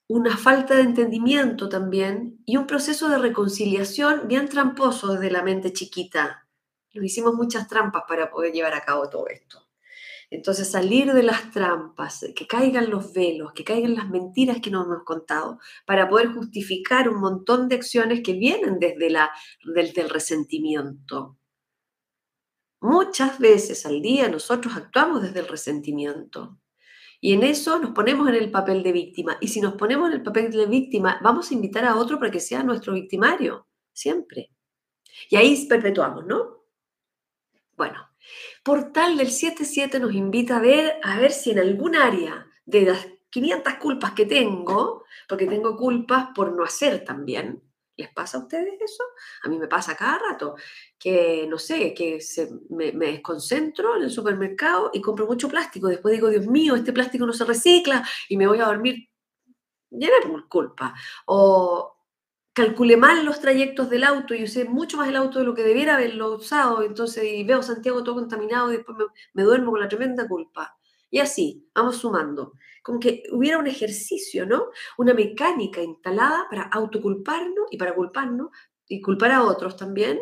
una 0.09 0.37
falta 0.37 0.75
de 0.75 0.83
entendimiento 0.83 1.69
también 1.69 2.43
y 2.45 2.57
un 2.57 2.67
proceso 2.67 3.09
de 3.09 3.19
reconciliación 3.19 4.27
bien 4.27 4.49
tramposo 4.49 5.13
desde 5.15 5.31
la 5.31 5.45
mente 5.45 5.73
chiquita. 5.73 6.49
Nos 6.93 7.05
hicimos 7.05 7.35
muchas 7.35 7.69
trampas 7.69 8.03
para 8.09 8.31
poder 8.31 8.53
llevar 8.53 8.75
a 8.75 8.85
cabo 8.85 9.09
todo 9.09 9.29
esto. 9.29 9.66
Entonces 10.31 10.71
salir 10.71 11.13
de 11.13 11.23
las 11.23 11.51
trampas, 11.51 12.27
que 12.35 12.47
caigan 12.47 12.91
los 12.91 13.13
velos, 13.13 13.53
que 13.53 13.65
caigan 13.65 13.95
las 13.95 14.09
mentiras 14.09 14.59
que 14.61 14.71
nos 14.71 14.87
hemos 14.87 15.05
contado, 15.05 15.59
para 15.87 16.09
poder 16.09 16.29
justificar 16.29 17.09
un 17.09 17.21
montón 17.21 17.69
de 17.69 17.77
acciones 17.77 18.23
que 18.23 18.33
vienen 18.33 18.79
desde, 18.79 19.11
la, 19.11 19.31
el 19.65 20.11
resentimiento. 20.11 21.39
Muchas 22.81 23.39
veces 23.39 23.87
al 23.87 24.03
día 24.03 24.29
nosotros 24.29 24.77
actuamos 24.77 25.23
desde 25.23 25.41
el 25.41 25.49
resentimiento. 25.49 26.59
Y 27.21 27.33
en 27.33 27.43
eso 27.43 27.79
nos 27.79 27.93
ponemos 27.93 28.29
en 28.29 28.35
el 28.35 28.51
papel 28.51 28.83
de 28.83 28.93
víctima. 28.93 29.39
Y 29.41 29.49
si 29.49 29.61
nos 29.61 29.75
ponemos 29.75 30.09
en 30.09 30.17
el 30.17 30.23
papel 30.23 30.51
de 30.51 30.67
víctima, 30.67 31.19
vamos 31.23 31.51
a 31.51 31.55
invitar 31.55 31.85
a 31.85 31.97
otro 31.97 32.19
para 32.19 32.31
que 32.31 32.41
sea 32.41 32.63
nuestro 32.63 32.93
victimario, 32.93 33.67
siempre. 33.93 34.51
Y 35.31 35.37
ahí 35.37 35.67
perpetuamos, 35.67 36.27
¿no? 36.27 36.65
Bueno, 37.77 38.06
Portal 38.63 39.17
del 39.17 39.31
77 39.31 40.01
nos 40.01 40.15
invita 40.15 40.57
a 40.57 40.61
ver, 40.61 40.99
a 41.03 41.19
ver 41.19 41.33
si 41.33 41.51
en 41.51 41.59
algún 41.59 41.97
área 41.97 42.47
de 42.65 42.83
las 42.83 43.07
500 43.31 43.75
culpas 43.75 44.13
que 44.13 44.27
tengo, 44.27 45.05
porque 45.29 45.47
tengo 45.47 45.77
culpas 45.77 46.29
por 46.35 46.53
no 46.53 46.65
hacer 46.65 47.05
también, 47.05 47.63
¿Les 47.97 48.13
pasa 48.13 48.37
a 48.37 48.41
ustedes 48.43 48.75
eso? 48.81 49.03
A 49.43 49.49
mí 49.49 49.59
me 49.59 49.69
pasa 49.69 49.97
cada 49.97 50.19
rato 50.19 50.57
que, 50.99 51.47
no 51.49 51.59
sé, 51.59 51.95
que 51.95 52.19
me, 52.69 52.93
desconcentro 52.93 53.97
en 53.97 54.03
el 54.03 54.11
supermercado 54.11 54.91
y 54.93 55.01
compro 55.01 55.27
mucho 55.27 55.49
plástico. 55.49 55.89
Después 55.89 56.13
digo, 56.13 56.29
Dios 56.29 56.47
mío, 56.47 56.75
este 56.77 56.93
plástico 56.93 57.27
no 57.27 57.33
se 57.33 57.47
recicla 57.47 58.07
y 58.29 58.37
me 58.37 58.47
voy 58.47 58.61
a 58.61 58.67
dormir 58.67 59.09
llena 59.91 60.17
por 60.23 60.47
culpa. 60.47 60.95
O 61.27 61.96
calculé 62.57 62.97
mal 62.97 63.25
los 63.25 63.41
trayectos 63.41 63.91
del 63.91 64.03
auto 64.03 64.35
y 64.35 64.45
usé 64.45 64.65
mucho 64.65 64.97
más 64.97 65.09
el 65.09 65.17
auto 65.17 65.39
de 65.39 65.45
lo 65.45 65.55
que 65.55 65.63
debiera 65.63 65.97
haberlo 65.97 66.35
usado. 66.37 66.83
Entonces, 66.83 67.23
y 67.25 67.45
veo 67.45 67.63
Santiago 67.63 68.03
todo 68.03 68.15
contaminado 68.15 68.73
y 68.73 68.79
después 68.79 68.97
me, 68.97 69.05
me 69.35 69.43
duermo 69.43 69.73
con 69.73 69.81
la 69.81 69.89
tremenda 69.89 70.27
culpa. 70.27 70.77
Y 71.11 71.19
así, 71.19 71.69
vamos 71.75 71.99
sumando 71.99 72.55
como 72.87 73.01
que 73.01 73.25
hubiera 73.33 73.59
un 73.59 73.67
ejercicio, 73.67 74.47
¿no? 74.47 74.67
Una 74.97 75.13
mecánica 75.13 75.83
instalada 75.83 76.47
para 76.49 76.63
autoculparnos 76.63 77.67
y 77.73 77.79
para 77.79 77.97
culparnos 77.97 78.51
y 78.87 79.01
culpar 79.01 79.33
a 79.33 79.43
otros 79.43 79.77
también 79.77 80.21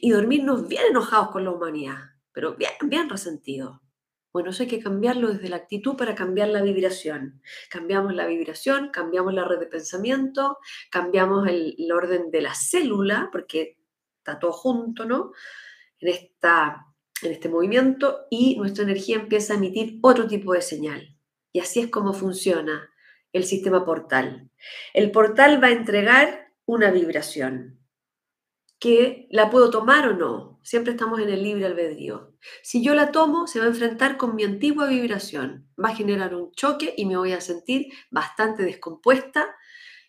y 0.00 0.10
dormirnos 0.10 0.66
bien 0.66 0.86
enojados 0.90 1.30
con 1.30 1.44
la 1.44 1.52
humanidad, 1.52 1.98
pero 2.32 2.56
bien, 2.56 2.72
bien 2.82 3.08
resentidos. 3.08 3.78
Bueno, 4.32 4.50
eso 4.50 4.62
hay 4.62 4.68
que 4.68 4.80
cambiarlo 4.80 5.28
desde 5.32 5.48
la 5.48 5.56
actitud 5.56 5.96
para 5.96 6.14
cambiar 6.14 6.48
la 6.48 6.62
vibración. 6.62 7.42
Cambiamos 7.68 8.14
la 8.14 8.26
vibración, 8.26 8.90
cambiamos 8.90 9.34
la 9.34 9.44
red 9.44 9.58
de 9.58 9.66
pensamiento, 9.66 10.58
cambiamos 10.90 11.48
el, 11.48 11.74
el 11.78 11.92
orden 11.92 12.30
de 12.30 12.40
la 12.40 12.54
célula, 12.54 13.28
porque 13.32 13.78
está 14.18 14.38
todo 14.38 14.52
junto, 14.52 15.04
¿no? 15.04 15.32
En, 15.98 16.08
esta, 16.08 16.86
en 17.22 17.32
este 17.32 17.48
movimiento 17.48 18.26
y 18.30 18.56
nuestra 18.56 18.84
energía 18.84 19.16
empieza 19.16 19.54
a 19.54 19.56
emitir 19.56 19.98
otro 20.02 20.26
tipo 20.26 20.52
de 20.52 20.62
señal. 20.62 21.16
Y 21.52 21.60
así 21.60 21.80
es 21.80 21.88
como 21.88 22.12
funciona 22.12 22.88
el 23.32 23.44
sistema 23.44 23.84
portal. 23.84 24.50
El 24.94 25.10
portal 25.10 25.62
va 25.62 25.68
a 25.68 25.72
entregar 25.72 26.52
una 26.64 26.90
vibración 26.90 27.80
que 28.78 29.26
la 29.30 29.50
puedo 29.50 29.70
tomar 29.70 30.08
o 30.08 30.16
no. 30.16 30.60
Siempre 30.62 30.92
estamos 30.92 31.20
en 31.20 31.28
el 31.28 31.42
libre 31.42 31.66
albedrío. 31.66 32.29
Si 32.62 32.82
yo 32.82 32.94
la 32.94 33.12
tomo, 33.12 33.46
se 33.46 33.58
va 33.58 33.66
a 33.66 33.68
enfrentar 33.68 34.16
con 34.16 34.34
mi 34.34 34.44
antigua 34.44 34.86
vibración. 34.86 35.68
Va 35.82 35.90
a 35.90 35.94
generar 35.94 36.34
un 36.34 36.52
choque 36.52 36.94
y 36.96 37.06
me 37.06 37.16
voy 37.16 37.32
a 37.32 37.40
sentir 37.40 37.88
bastante 38.10 38.62
descompuesta, 38.62 39.54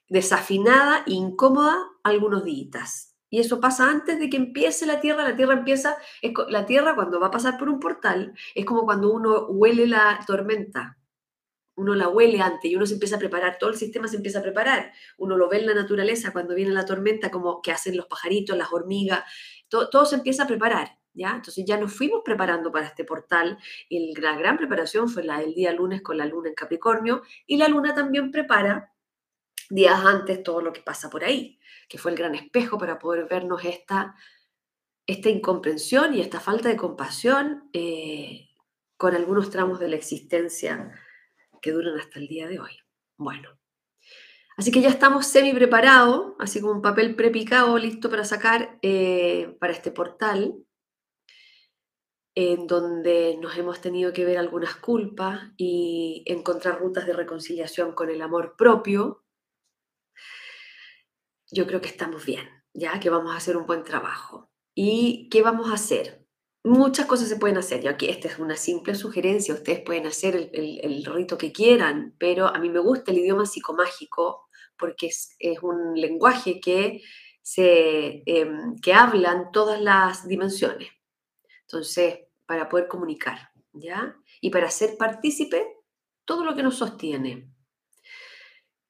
desafinada, 0.07 1.03
incómoda 1.05 1.77
algunos 2.03 2.43
días. 2.43 3.15
Y 3.29 3.39
eso 3.39 3.59
pasa 3.61 3.89
antes 3.89 4.19
de 4.19 4.29
que 4.29 4.37
empiece 4.37 4.85
la 4.85 4.99
Tierra. 4.99 5.23
La 5.23 5.35
Tierra 5.35 5.53
empieza, 5.53 5.97
la 6.49 6.65
Tierra 6.65 6.95
cuando 6.95 7.19
va 7.19 7.27
a 7.27 7.31
pasar 7.31 7.57
por 7.57 7.69
un 7.69 7.79
portal, 7.79 8.33
es 8.55 8.65
como 8.65 8.83
cuando 8.85 9.11
uno 9.11 9.47
huele 9.47 9.87
la 9.87 10.19
tormenta 10.27 10.97
uno 11.81 11.95
la 11.95 12.09
huele 12.09 12.41
antes 12.41 12.69
y 12.69 12.75
uno 12.75 12.85
se 12.85 12.93
empieza 12.93 13.15
a 13.15 13.19
preparar, 13.19 13.57
todo 13.59 13.69
el 13.69 13.75
sistema 13.75 14.07
se 14.07 14.17
empieza 14.17 14.39
a 14.39 14.43
preparar. 14.43 14.93
Uno 15.17 15.37
lo 15.37 15.49
ve 15.49 15.57
en 15.59 15.67
la 15.67 15.73
naturaleza 15.73 16.31
cuando 16.31 16.55
viene 16.55 16.71
la 16.71 16.85
tormenta, 16.85 17.31
como 17.31 17.61
que 17.61 17.71
hacen 17.71 17.97
los 17.97 18.05
pajaritos, 18.05 18.57
las 18.57 18.71
hormigas, 18.71 19.23
todo, 19.69 20.05
se 20.05 20.15
empieza 20.15 20.43
a 20.43 20.47
preparar. 20.47 20.99
¿Ya? 21.13 21.31
Entonces 21.35 21.65
ya 21.67 21.77
nos 21.77 21.93
fuimos 21.93 22.21
preparando 22.23 22.71
para 22.71 22.87
este 22.87 23.03
portal 23.03 23.57
y 23.89 24.15
la 24.19 24.37
gran 24.37 24.57
preparación 24.57 25.09
fue 25.09 25.23
la 25.23 25.39
del 25.39 25.53
día 25.53 25.73
lunes 25.73 26.01
con 26.01 26.17
la 26.17 26.25
luna 26.25 26.49
en 26.49 26.55
Capricornio 26.55 27.23
y 27.45 27.57
la 27.57 27.67
luna 27.67 27.93
también 27.93 28.31
prepara 28.31 28.93
días 29.69 30.05
antes 30.05 30.43
todo 30.43 30.61
lo 30.61 30.73
que 30.73 30.81
pasa 30.81 31.09
por 31.09 31.23
ahí, 31.23 31.59
que 31.87 31.97
fue 31.97 32.11
el 32.11 32.17
gran 32.17 32.35
espejo 32.35 32.77
para 32.77 32.99
poder 32.99 33.27
vernos 33.27 33.63
esta, 33.65 34.15
esta 35.07 35.29
incomprensión 35.29 36.13
y 36.13 36.21
esta 36.21 36.39
falta 36.39 36.69
de 36.69 36.77
compasión 36.77 37.69
eh, 37.73 38.49
con 38.97 39.15
algunos 39.15 39.49
tramos 39.49 39.79
de 39.79 39.87
la 39.87 39.95
existencia 39.95 40.91
que 41.61 41.71
duran 41.71 41.97
hasta 41.99 42.19
el 42.19 42.27
día 42.27 42.47
de 42.47 42.59
hoy. 42.59 42.71
Bueno, 43.17 43.49
así 44.57 44.71
que 44.71 44.81
ya 44.81 44.89
estamos 44.89 45.27
semi 45.27 45.53
preparados, 45.53 46.33
así 46.39 46.59
como 46.59 46.73
un 46.73 46.81
papel 46.81 47.15
prepicado 47.15 47.77
listo 47.77 48.09
para 48.09 48.25
sacar 48.25 48.77
eh, 48.81 49.55
para 49.59 49.73
este 49.73 49.91
portal, 49.91 50.55
en 52.49 52.65
donde 52.67 53.37
nos 53.39 53.55
hemos 53.57 53.81
tenido 53.81 54.13
que 54.13 54.25
ver 54.25 54.37
algunas 54.37 54.75
culpas 54.75 55.51
y 55.57 56.23
encontrar 56.25 56.79
rutas 56.79 57.05
de 57.05 57.13
reconciliación 57.13 57.93
con 57.93 58.09
el 58.09 58.21
amor 58.21 58.55
propio. 58.57 59.23
Yo 61.51 61.67
creo 61.67 61.81
que 61.81 61.89
estamos 61.89 62.25
bien, 62.25 62.47
ya 62.73 62.99
que 62.99 63.09
vamos 63.09 63.33
a 63.33 63.37
hacer 63.37 63.57
un 63.57 63.67
buen 63.67 63.83
trabajo. 63.83 64.49
¿Y 64.73 65.29
qué 65.29 65.41
vamos 65.41 65.69
a 65.69 65.75
hacer? 65.75 66.25
Muchas 66.63 67.05
cosas 67.05 67.27
se 67.29 67.35
pueden 67.35 67.57
hacer. 67.57 67.81
Yo 67.83 67.91
aquí, 67.91 68.07
esta 68.07 68.27
es 68.27 68.39
una 68.39 68.55
simple 68.55 68.95
sugerencia. 68.95 69.53
Ustedes 69.53 69.81
pueden 69.81 70.07
hacer 70.07 70.49
el, 70.53 71.05
rito 71.05 71.37
que 71.37 71.51
quieran, 71.51 72.15
pero 72.17 72.47
a 72.47 72.59
mí 72.59 72.69
me 72.69 72.79
gusta 72.79 73.11
el 73.11 73.19
idioma 73.19 73.45
psicomágico 73.45 74.47
porque 74.77 75.07
es, 75.07 75.37
un 75.61 75.93
lenguaje 75.99 76.59
que, 76.59 77.01
se, 77.41 78.23
em, 78.25 78.75
que 78.81 78.93
hablan 78.93 79.51
todas 79.51 79.81
las 79.81 80.27
dimensiones. 80.27 80.89
Entonces, 81.67 82.30
para 82.51 82.67
poder 82.67 82.89
comunicar, 82.89 83.49
¿ya? 83.71 84.13
Y 84.41 84.49
para 84.49 84.69
ser 84.69 84.97
partícipe 84.97 85.65
todo 86.25 86.43
lo 86.43 86.53
que 86.53 86.63
nos 86.63 86.75
sostiene. 86.75 87.49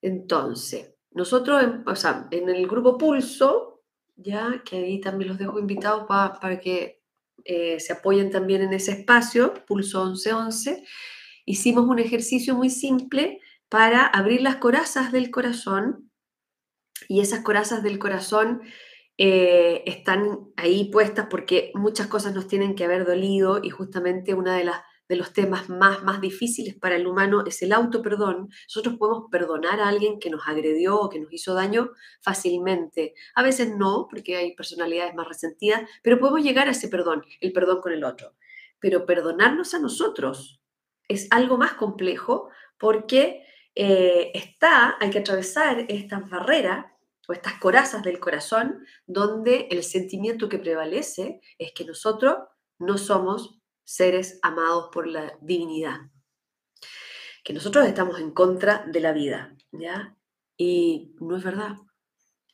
Entonces, 0.02 0.96
nosotros, 1.12 1.62
en, 1.62 1.84
o 1.88 1.96
sea, 1.96 2.28
en 2.32 2.50
el 2.50 2.66
grupo 2.66 2.98
Pulso, 2.98 3.84
ya, 4.16 4.64
que 4.66 4.78
ahí 4.78 5.00
también 5.00 5.30
los 5.30 5.38
dejo 5.38 5.60
invitados 5.60 6.08
para 6.08 6.60
que 6.60 7.04
eh, 7.46 7.80
se 7.80 7.94
apoyen 7.94 8.32
también 8.32 8.64
en 8.64 8.74
ese 8.74 8.94
espacio, 8.94 9.54
Pulso 9.68 10.06
1111, 10.06 10.84
hicimos 11.46 11.88
un 11.88 12.00
ejercicio 12.00 12.56
muy 12.56 12.72
simple 12.72 13.42
para 13.70 14.08
abrir 14.08 14.42
las 14.42 14.56
corazas 14.56 15.12
del 15.12 15.30
corazón 15.30 16.10
y 17.08 17.22
esas 17.22 17.42
corazas 17.42 17.84
del 17.84 18.00
corazón 18.00 18.64
eh, 19.24 19.84
están 19.86 20.52
ahí 20.58 20.86
puestas 20.86 21.28
porque 21.30 21.72
muchas 21.76 22.08
cosas 22.08 22.34
nos 22.34 22.48
tienen 22.48 22.74
que 22.74 22.86
haber 22.86 23.06
dolido 23.06 23.60
y 23.64 23.70
justamente 23.70 24.34
una 24.34 24.58
de 24.58 24.64
las 24.64 24.82
de 25.08 25.16
los 25.16 25.32
temas 25.32 25.70
más, 25.70 26.02
más 26.04 26.22
difíciles 26.22 26.74
para 26.74 26.96
el 26.96 27.06
humano 27.06 27.44
es 27.46 27.62
el 27.62 27.74
auto-perdón. 27.74 28.50
Nosotros 28.64 28.96
podemos 28.98 29.26
perdonar 29.30 29.80
a 29.80 29.90
alguien 29.90 30.20
que 30.20 30.32
nos 30.32 30.48
agredió 30.48 31.00
o 31.00 31.10
que 31.10 31.20
nos 31.20 31.32
hizo 31.32 31.54
daño 31.54 31.92
fácilmente. 32.22 33.14
A 33.36 33.44
veces 33.44 33.76
no, 33.78 34.08
porque 34.10 34.38
hay 34.38 34.56
personalidades 34.56 35.14
más 35.14 35.28
resentidas, 35.28 35.82
pero 36.02 36.18
podemos 36.18 36.42
llegar 36.42 36.68
a 36.68 36.72
ese 36.72 36.88
perdón, 36.88 37.24
el 37.42 37.52
perdón 37.52 37.82
con 37.82 37.92
el 37.92 38.06
otro. 38.06 38.34
Pero 38.80 39.06
perdonarnos 39.06 39.76
a 39.76 39.80
nosotros 39.80 40.64
es 41.08 41.28
algo 41.30 41.58
más 41.58 41.74
complejo 41.74 42.50
porque 42.80 43.44
eh, 43.76 44.32
está, 44.34 44.98
hay 45.00 45.12
que 45.12 45.20
atravesar 45.20 45.86
estas 45.90 46.28
barreras 46.28 46.86
estas 47.34 47.60
corazas 47.60 48.04
del 48.04 48.20
corazón 48.20 48.86
donde 49.06 49.68
el 49.72 49.84
sentimiento 49.84 50.50
que 50.50 50.60
prevalece 50.60 51.42
es 51.58 51.72
que 51.74 51.86
nosotros 51.86 52.38
no 52.80 52.98
somos 52.98 53.62
seres 53.84 54.40
amados 54.42 54.90
por 54.92 55.08
la 55.08 55.38
divinidad. 55.42 55.98
Que 57.44 57.54
nosotros 57.54 57.88
estamos 57.88 58.20
en 58.20 58.32
contra 58.32 58.86
de 58.88 59.00
la 59.00 59.14
vida, 59.14 59.56
¿ya? 59.72 60.18
Y 60.58 61.16
no 61.20 61.38
es 61.38 61.44
verdad. 61.44 61.76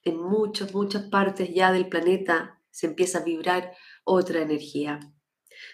En 0.04 0.18
muchas, 0.18 0.74
muchas 0.74 1.04
partes 1.10 1.54
ya 1.54 1.72
del 1.72 1.90
planeta 1.90 2.62
se 2.72 2.88
empieza 2.88 3.20
a 3.20 3.24
vibrar 3.24 3.76
otra 4.04 4.42
energía. 4.42 5.00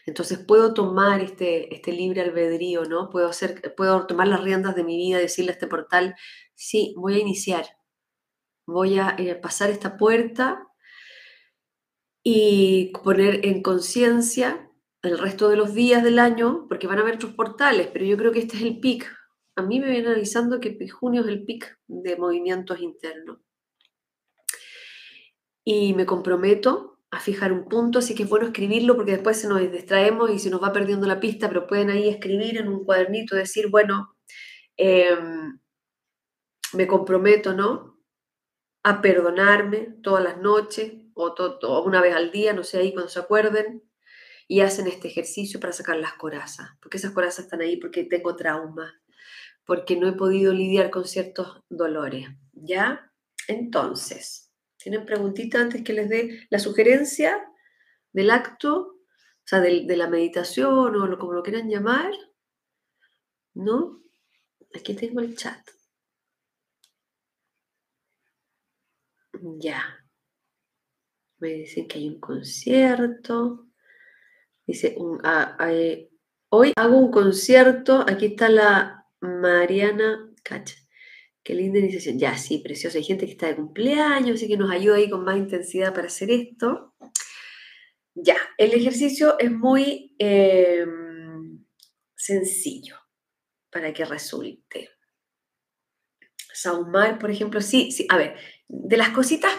Entonces 0.06 0.40
puedo 0.40 0.74
tomar 0.74 1.22
este, 1.22 1.74
este 1.74 1.92
libre 1.92 2.22
albedrío, 2.22 2.86
¿no? 2.86 3.10
Puedo, 3.10 3.28
hacer, 3.28 3.74
puedo 3.76 4.08
tomar 4.08 4.28
las 4.28 4.44
riendas 4.44 4.76
de 4.76 4.84
mi 4.84 4.98
vida, 4.98 5.18
decirle 5.18 5.52
a 5.52 5.54
este 5.54 5.68
portal, 5.68 6.16
sí, 6.56 6.94
voy 6.98 7.16
a 7.16 7.20
iniciar, 7.20 7.66
voy 8.66 9.00
a 9.00 9.16
eh, 9.18 9.36
pasar 9.36 9.70
esta 9.70 9.98
puerta 9.98 10.68
y 12.24 12.92
poner 13.04 13.46
en 13.46 13.62
conciencia 13.62 14.70
el 15.02 15.20
resto 15.20 15.50
de 15.50 15.58
los 15.58 15.74
días 15.74 16.04
del 16.04 16.20
año, 16.20 16.66
porque 16.70 16.88
van 16.88 16.98
a 16.98 17.02
haber 17.02 17.16
otros 17.16 17.34
portales, 17.34 17.90
pero 17.92 18.06
yo 18.06 18.18
creo 18.18 18.32
que 18.32 18.40
este 18.40 18.56
es 18.56 18.64
el 18.64 18.80
pic. 18.80 19.12
A 19.56 19.62
mí 19.62 19.80
me 19.80 19.92
viene 19.92 20.10
avisando 20.10 20.60
que 20.60 20.78
junio 20.90 21.22
es 21.22 21.28
el 21.28 21.44
pic 21.44 21.78
de 21.88 22.16
movimientos 22.16 22.80
internos. 22.80 23.40
Y 25.66 25.94
me 25.94 26.06
comprometo 26.06 26.94
a 27.12 27.20
fijar 27.20 27.54
un 27.54 27.66
punto, 27.70 28.00
así 28.00 28.16
que 28.16 28.24
es 28.24 28.30
bueno 28.30 28.48
escribirlo 28.48 28.96
porque 28.96 29.12
después 29.12 29.40
se 29.40 29.48
nos 29.48 29.60
distraemos 29.72 30.32
y 30.32 30.40
se 30.40 30.50
nos 30.50 30.64
va 30.64 30.74
perdiendo 30.74 31.06
la 31.06 31.20
pista, 31.20 31.48
pero 31.48 31.68
pueden 31.68 31.90
ahí 31.92 32.10
escribir 32.10 32.58
en 32.58 32.68
un 32.68 32.84
cuadernito, 32.84 33.36
decir, 33.36 33.70
bueno, 33.70 34.16
em, 34.78 35.60
me 36.74 36.88
comprometo, 36.88 37.54
¿no? 37.54 37.93
A 38.84 39.02
perdonarme 39.02 39.96
todas 40.04 40.24
las 40.24 40.38
noches 40.38 40.94
o, 41.14 41.28
o 41.28 41.84
una 41.84 42.02
vez 42.02 42.16
al 42.16 42.32
día, 42.32 42.54
no 42.54 42.64
sé, 42.64 42.80
ahí 42.80 42.94
cuando 42.94 43.10
se 43.10 43.20
acuerden, 43.20 43.84
y 44.48 44.62
hacen 44.62 44.88
este 44.88 45.08
ejercicio 45.08 45.60
para 45.60 45.74
sacar 45.74 45.98
las 45.98 46.14
corazas, 46.14 46.70
porque 46.82 46.98
esas 46.98 47.12
corazas 47.12 47.46
están 47.46 47.62
ahí 47.62 47.78
porque 47.78 48.04
tengo 48.04 48.36
trauma, 48.36 49.02
porque 49.66 49.96
no 49.96 50.08
he 50.08 50.14
podido 50.14 50.54
lidiar 50.54 50.90
con 50.90 51.06
ciertos 51.06 51.64
dolores. 51.70 52.28
¿Ya? 52.52 53.12
Entonces, 53.48 54.52
¿tienen 54.78 55.06
preguntitas 55.06 55.62
antes 55.62 55.84
que 55.84 55.94
les 55.94 56.10
dé 56.10 56.48
la 56.50 56.60
sugerencia 56.60 57.44
del 58.12 58.30
acto? 58.30 59.00
O 59.00 59.46
sea, 59.46 59.60
de, 59.60 59.84
la 59.98 60.08
meditación 60.08 60.96
o 60.96 61.08
lo, 61.08 61.18
como 61.18 61.34
lo 61.34 61.44
quieran 61.44 61.70
llamar. 61.70 62.12
¿No? 63.54 64.02
Aquí 64.76 64.94
tengo 64.94 65.22
el 65.22 65.36
chat. 65.36 65.68
Ya. 69.44 69.84
Me 71.40 71.50
dicen 71.50 71.88
que 71.88 72.00
hay 72.00 72.08
un 72.08 72.20
concierto. 72.20 73.68
Dice, 74.66 74.96
ah, 75.24 75.58
eh, 75.70 76.10
hoy 76.50 76.72
hago 76.76 76.98
un 76.98 77.12
concierto. 77.12 78.06
Aquí 78.08 78.28
está 78.28 78.48
la 78.50 79.06
Mariana 79.20 80.32
Cacha. 80.44 80.76
Qué 81.44 81.54
linda 81.54 81.80
iniciación. 81.80 82.18
Ya, 82.18 82.38
sí, 82.38 82.60
preciosa. 82.60 82.98
Hay 82.98 83.04
gente 83.04 83.26
que 83.26 83.34
está 83.34 83.48
de 83.48 83.58
cumpleaños, 83.58 84.36
así 84.36 84.48
que 84.48 84.56
nos 84.56 84.72
ayuda 84.72 84.96
ahí 84.96 85.10
con 85.10 85.26
más 85.26 85.38
intensidad 85.38 85.94
para 85.94 86.08
hacer 86.08 86.32
esto. 86.32 86.96
Ya, 88.16 88.38
el 88.58 88.74
ejercicio 88.74 89.38
es 89.40 89.52
muy 89.52 90.16
em, 90.20 91.66
sencillo 92.16 92.96
para 93.70 93.92
que 93.94 94.06
resulte. 94.06 94.90
Saumar, 96.54 97.20
por 97.20 97.32
ejemplo, 97.32 97.60
sí, 97.60 97.92
sí. 97.92 98.06
A 98.10 98.18
ver, 98.18 98.38
de 98.68 98.98
las 98.98 99.10
cositas 99.10 99.54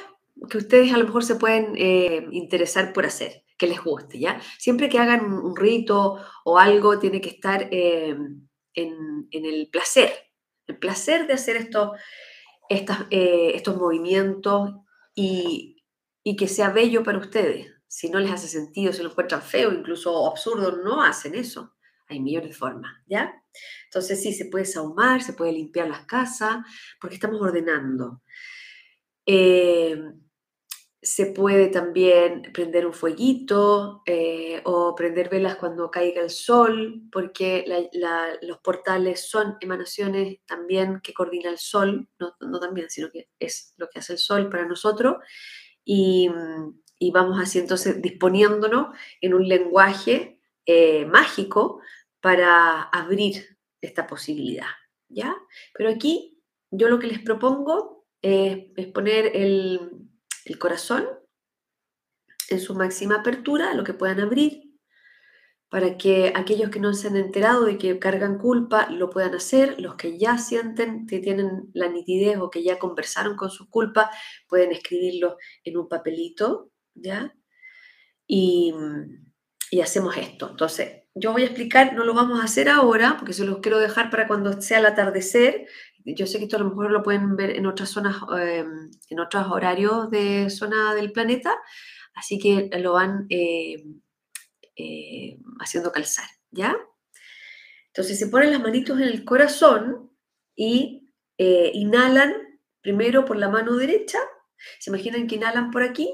que 0.49 0.59
ustedes 0.59 0.93
a 0.93 0.99
lo 0.99 1.05
mejor 1.05 1.25
se 1.25 1.37
pueden 1.37 1.75
eh, 1.77 2.27
interesar 2.33 2.93
por 2.93 3.07
hacer, 3.07 3.45
que 3.57 3.67
les 3.67 3.83
guste, 3.83 4.19
¿ya? 4.19 4.41
Siempre 4.59 4.89
que 4.89 4.99
hagan 4.99 5.25
un, 5.25 5.57
rito 5.57 6.19
o 6.45 6.59
algo, 6.59 6.99
tiene 6.99 7.21
que 7.21 7.31
estar 7.31 7.69
em, 7.71 8.47
en, 8.75 9.29
el 9.31 9.69
placer, 9.71 10.13
el 10.67 10.79
placer 10.79 11.27
de 11.27 11.35
hacer 11.35 11.57
estos, 11.57 11.93
eh, 12.69 13.53
estos 13.55 13.77
movimientos 13.77 14.73
y, 15.15 15.85
y 16.25 16.37
que 16.37 16.49
sea 16.49 16.71
bello 16.71 17.05
para 17.05 17.19
ustedes. 17.19 17.71
Si 17.87 18.09
no 18.09 18.19
les 18.19 18.33
hace 18.33 18.49
sentido, 18.49 18.93
si 18.93 19.03
lo 19.03 19.11
encuentran 19.11 19.43
feo, 19.43 19.73
incluso 19.73 20.27
absurdo, 20.29 20.79
no 20.83 21.03
hacen 21.03 21.35
eso. 21.37 21.77
Hay 22.09 22.21
millones 22.21 22.51
de 22.51 22.55
formas, 22.57 22.93
¿ya? 23.07 23.33
Entonces 23.85 24.21
sí, 24.23 24.33
se 24.33 24.47
puede 24.47 24.65
sahumar, 24.65 25.23
se 25.23 25.33
puede 25.33 25.53
limpiar 25.53 25.89
las 25.89 26.05
casas, 26.05 26.65
porque 27.01 27.15
estamos 27.15 27.41
ordenando. 27.41 28.23
Eh, 29.27 29.97
se 31.05 31.27
puede 31.27 31.69
también 31.69 32.51
prender 32.55 32.87
un 32.87 32.95
fueguito 32.95 34.03
eh, 34.07 34.63
o 34.65 34.95
prender 34.95 35.29
velas 35.29 35.57
cuando 35.57 35.91
caiga 35.91 36.23
el 36.23 36.31
sol, 36.31 37.03
porque 37.13 37.67
los 38.41 38.59
portales 38.61 39.29
son 39.29 39.59
emanaciones 39.61 40.39
también 40.47 41.01
que 41.03 41.13
coordina 41.13 41.51
el 41.51 41.59
sol, 41.59 42.09
no, 42.19 42.59
también, 42.59 42.89
sino 42.89 43.11
que 43.11 43.29
es 43.39 43.75
lo 43.77 43.91
que 43.91 43.99
hace 43.99 44.15
el 44.15 44.19
sol 44.19 44.49
para 44.49 44.67
nosotros. 44.67 45.17
Y, 45.85 46.31
vamos 47.13 47.39
así 47.39 47.59
entonces 47.59 48.01
disponiéndonos 48.01 48.97
en 49.21 49.35
un 49.35 49.47
lenguaje 49.47 50.41
eh, 50.65 51.05
mágico 51.05 51.83
para 52.21 52.81
abrir 52.81 53.59
esta 53.83 54.07
posibilidad, 54.07 54.73
¿ya? 55.11 55.37
Pero 55.75 55.91
aquí 55.91 56.43
yo 56.71 56.89
lo 56.89 56.99
que 56.99 57.09
les 57.09 57.19
propongo 57.19 58.04
es 58.25 58.87
poner 58.89 59.33
el, 59.35 60.09
el 60.47 60.59
corazón 60.59 61.07
en 62.49 62.61
su 62.61 62.75
máxima 62.75 63.17
apertura, 63.17 63.75
lo 63.75 63.85
que 63.85 63.93
puedan 63.93 64.21
abrir, 64.21 64.63
para 65.69 65.99
que 65.99 66.33
aquellos 66.35 66.71
que 66.71 66.81
no 66.81 66.95
se 66.95 67.09
han 67.09 67.17
enterado 67.17 67.65
de 67.65 67.77
que 67.77 67.99
cargan 67.99 68.39
culpa 68.39 68.89
lo 68.91 69.11
puedan 69.11 69.35
hacer, 69.35 69.79
los 69.79 69.97
que 69.97 70.19
ya 70.19 70.39
sienten 70.39 71.07
que 71.07 71.19
tienen 71.19 71.71
la 71.75 71.89
nitidez 71.89 72.39
o 72.39 72.49
que 72.49 72.63
ya 72.63 72.79
conversaron 72.79 73.37
con 73.37 73.51
su 73.51 73.69
culpa, 73.69 74.11
pueden 74.49 74.73
escribirlo 74.73 75.37
en 75.65 75.77
un 75.77 75.89
papelito, 75.89 76.71
¿ya? 76.95 77.35
Y, 78.27 78.73
y 79.71 79.81
hacemos 79.81 80.17
esto. 80.17 80.51
Entonces, 80.51 81.03
yo 81.15 81.33
voy 81.33 81.43
a 81.43 81.47
explicar, 81.47 81.95
no 81.95 82.05
lo 82.05 82.15
vamos 82.15 82.41
a 82.41 82.45
hacer 82.45 82.69
ahora, 82.69 83.17
porque 83.19 83.33
se 83.33 83.45
los 83.45 83.59
quiero 83.59 83.79
dejar 83.79 84.11
para 84.11 84.27
cuando 84.27 84.61
sea 84.61 84.79
el 84.79 84.87
atardecer, 84.87 85.67
yo 86.05 86.27
sé 86.27 86.39
que 86.39 86.45
esto 86.45 86.57
a 86.57 86.61
lo 86.61 86.69
mejor 86.69 86.91
lo 86.91 87.03
pueden 87.03 87.37
ver 87.37 87.51
en 87.51 87.67
otras 87.67 87.89
zonas, 87.89 88.17
em, 88.39 88.91
en 89.09 89.21
otros 89.21 89.47
horarios 89.51 90.11
de 90.11 90.51
zona 90.51 90.95
del 90.95 91.13
planeta, 91.13 91.57
así 92.15 92.39
que 92.39 92.71
lo 92.79 92.93
van 92.93 93.27
eh, 93.31 93.85
eh, 94.77 95.39
haciendo 95.61 95.93
calzar, 95.93 96.27
¿ya? 96.51 96.77
Entonces 97.87 98.19
se 98.19 98.27
ponen 98.27 98.51
las 98.51 98.61
manitos 98.61 98.99
en 99.01 99.09
el 99.09 99.25
corazón 99.25 100.11
y 100.55 101.13
eh, 101.39 101.71
inhalan 101.75 102.35
primero 102.81 103.25
por 103.25 103.37
la 103.37 103.49
mano 103.49 103.77
derecha, 103.77 104.19
se 104.79 104.91
imaginan 104.91 105.27
que 105.27 105.37
inhalan 105.37 105.71
por 105.71 105.83
aquí 105.83 106.13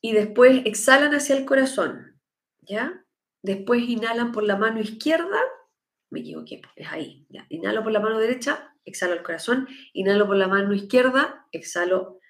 y 0.00 0.12
después 0.12 0.62
exhalan 0.64 1.14
hacia 1.14 1.36
el 1.36 1.44
corazón, 1.44 2.20
¿ya? 2.60 3.04
Después 3.42 3.82
inhalan 3.82 4.32
por 4.32 4.44
la 4.44 4.56
mano 4.56 4.80
izquierda, 4.80 5.40
me 6.10 6.20
equivoqué, 6.20 6.60
es 6.76 6.88
ahí. 6.88 7.26
Inhalo 7.48 7.82
por 7.82 7.92
la 7.92 8.00
mano 8.00 8.18
derecha, 8.18 8.69
exhalo 8.84 9.12
al 9.12 9.22
corazón, 9.22 9.68
inhalo 9.92 10.26
por 10.26 10.36
la 10.36 10.48
mano 10.48 10.74
izquierda, 10.74 11.46
exhalo 11.52 12.20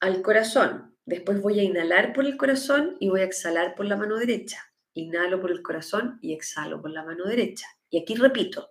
al 0.00 0.22
corazón. 0.22 0.96
Después 1.04 1.40
voy 1.40 1.60
a 1.60 1.62
inhalar 1.62 2.12
por 2.12 2.24
el 2.24 2.36
corazón 2.36 2.96
y 3.00 3.08
voy 3.08 3.20
a 3.20 3.24
exhalar 3.24 3.74
por 3.74 3.86
la 3.86 3.96
mano 3.96 4.16
derecha. 4.16 4.58
Inhalo 4.94 5.40
por 5.40 5.50
el 5.50 5.62
corazón 5.62 6.18
y 6.20 6.32
exhalo 6.32 6.80
por 6.80 6.90
la 6.90 7.04
mano 7.04 7.24
derecha. 7.24 7.66
Y 7.90 8.00
aquí 8.00 8.14
repito, 8.14 8.70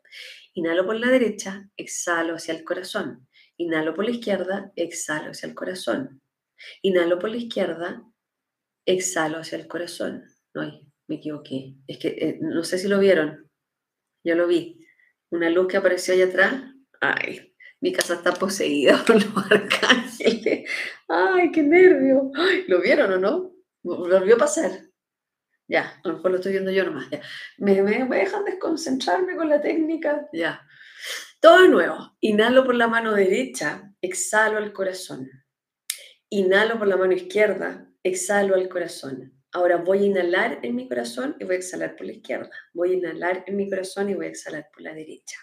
inhalo 0.53 0.85
por 0.85 0.95
la 0.95 1.07
derecha, 1.07 1.69
exhalo 1.77 2.35
hacia 2.35 2.53
el 2.53 2.63
corazón. 2.63 3.27
Inhalo 3.57 3.93
por 3.93 4.05
la 4.05 4.11
izquierda, 4.11 4.71
exhalo 4.75 5.31
hacia 5.31 5.47
el 5.47 5.55
corazón. 5.55 6.21
Inhalo 6.81 7.19
por 7.19 7.29
la 7.29 7.37
izquierda, 7.37 8.03
exhalo 8.85 9.39
hacia 9.39 9.57
el 9.57 9.67
corazón. 9.67 10.25
No, 10.53 10.63
me 11.07 11.15
equivoqué. 11.15 11.75
Es 11.87 11.97
que 11.97 12.07
eh, 12.07 12.37
no 12.41 12.63
sé 12.63 12.77
si 12.77 12.87
lo 12.87 12.99
vieron. 12.99 13.49
Yo 14.23 14.35
lo 14.35 14.47
vi. 14.47 14.85
Una 15.29 15.49
luz 15.49 15.67
que 15.67 15.77
apareció 15.77 16.13
allá 16.13 16.25
atrás 16.25 16.70
ay, 17.01 17.53
mi 17.81 17.91
casa 17.91 18.13
está 18.13 18.31
poseída 18.33 19.03
por 19.05 19.15
los 19.15 19.51
arcángeles. 19.51 20.69
Ay, 21.09 21.51
qué 21.51 21.63
nervio. 21.63 22.31
¿Lo 22.67 22.81
vieron 22.81 23.11
o 23.13 23.19
no? 23.19 23.51
Volvió 23.83 24.35
a 24.35 24.39
pasar. 24.39 24.71
Ya, 25.67 25.99
a 26.03 26.07
lo 26.07 26.15
mejor 26.15 26.31
lo 26.31 26.37
estoy 26.37 26.51
viendo 26.51 26.71
yo 26.71 26.85
nomás. 26.85 27.07
Me, 27.57 27.81
me, 27.81 28.05
me 28.05 28.17
dejan 28.17 28.45
desconcentrarme 28.45 29.35
con 29.35 29.49
la 29.49 29.61
técnica. 29.61 30.27
Ya. 30.33 30.65
Todo 31.39 31.63
de 31.63 31.69
nuevo. 31.69 32.15
Inhalo 32.19 32.63
por 32.63 32.75
la 32.75 32.87
mano 32.87 33.13
derecha, 33.13 33.91
exhalo 34.01 34.57
al 34.57 34.73
corazón. 34.73 35.29
Inhalo 36.29 36.77
por 36.77 36.87
la 36.87 36.97
mano 36.97 37.13
izquierda, 37.13 37.89
exhalo 38.03 38.55
al 38.55 38.69
corazón. 38.69 39.41
Ahora 39.53 39.77
voy 39.77 40.03
a 40.03 40.05
inhalar 40.05 40.59
en 40.61 40.75
mi 40.75 40.87
corazón 40.87 41.35
y 41.39 41.45
voy 41.45 41.55
a 41.55 41.57
exhalar 41.57 41.95
por 41.95 42.05
la 42.05 42.13
izquierda. 42.13 42.49
Voy 42.73 42.91
a 42.91 42.93
inhalar 42.95 43.43
en 43.47 43.55
mi 43.55 43.69
corazón 43.69 44.09
y 44.09 44.13
voy 44.13 44.27
a 44.27 44.29
exhalar 44.29 44.69
por 44.71 44.81
la 44.81 44.93
derecha. 44.93 45.37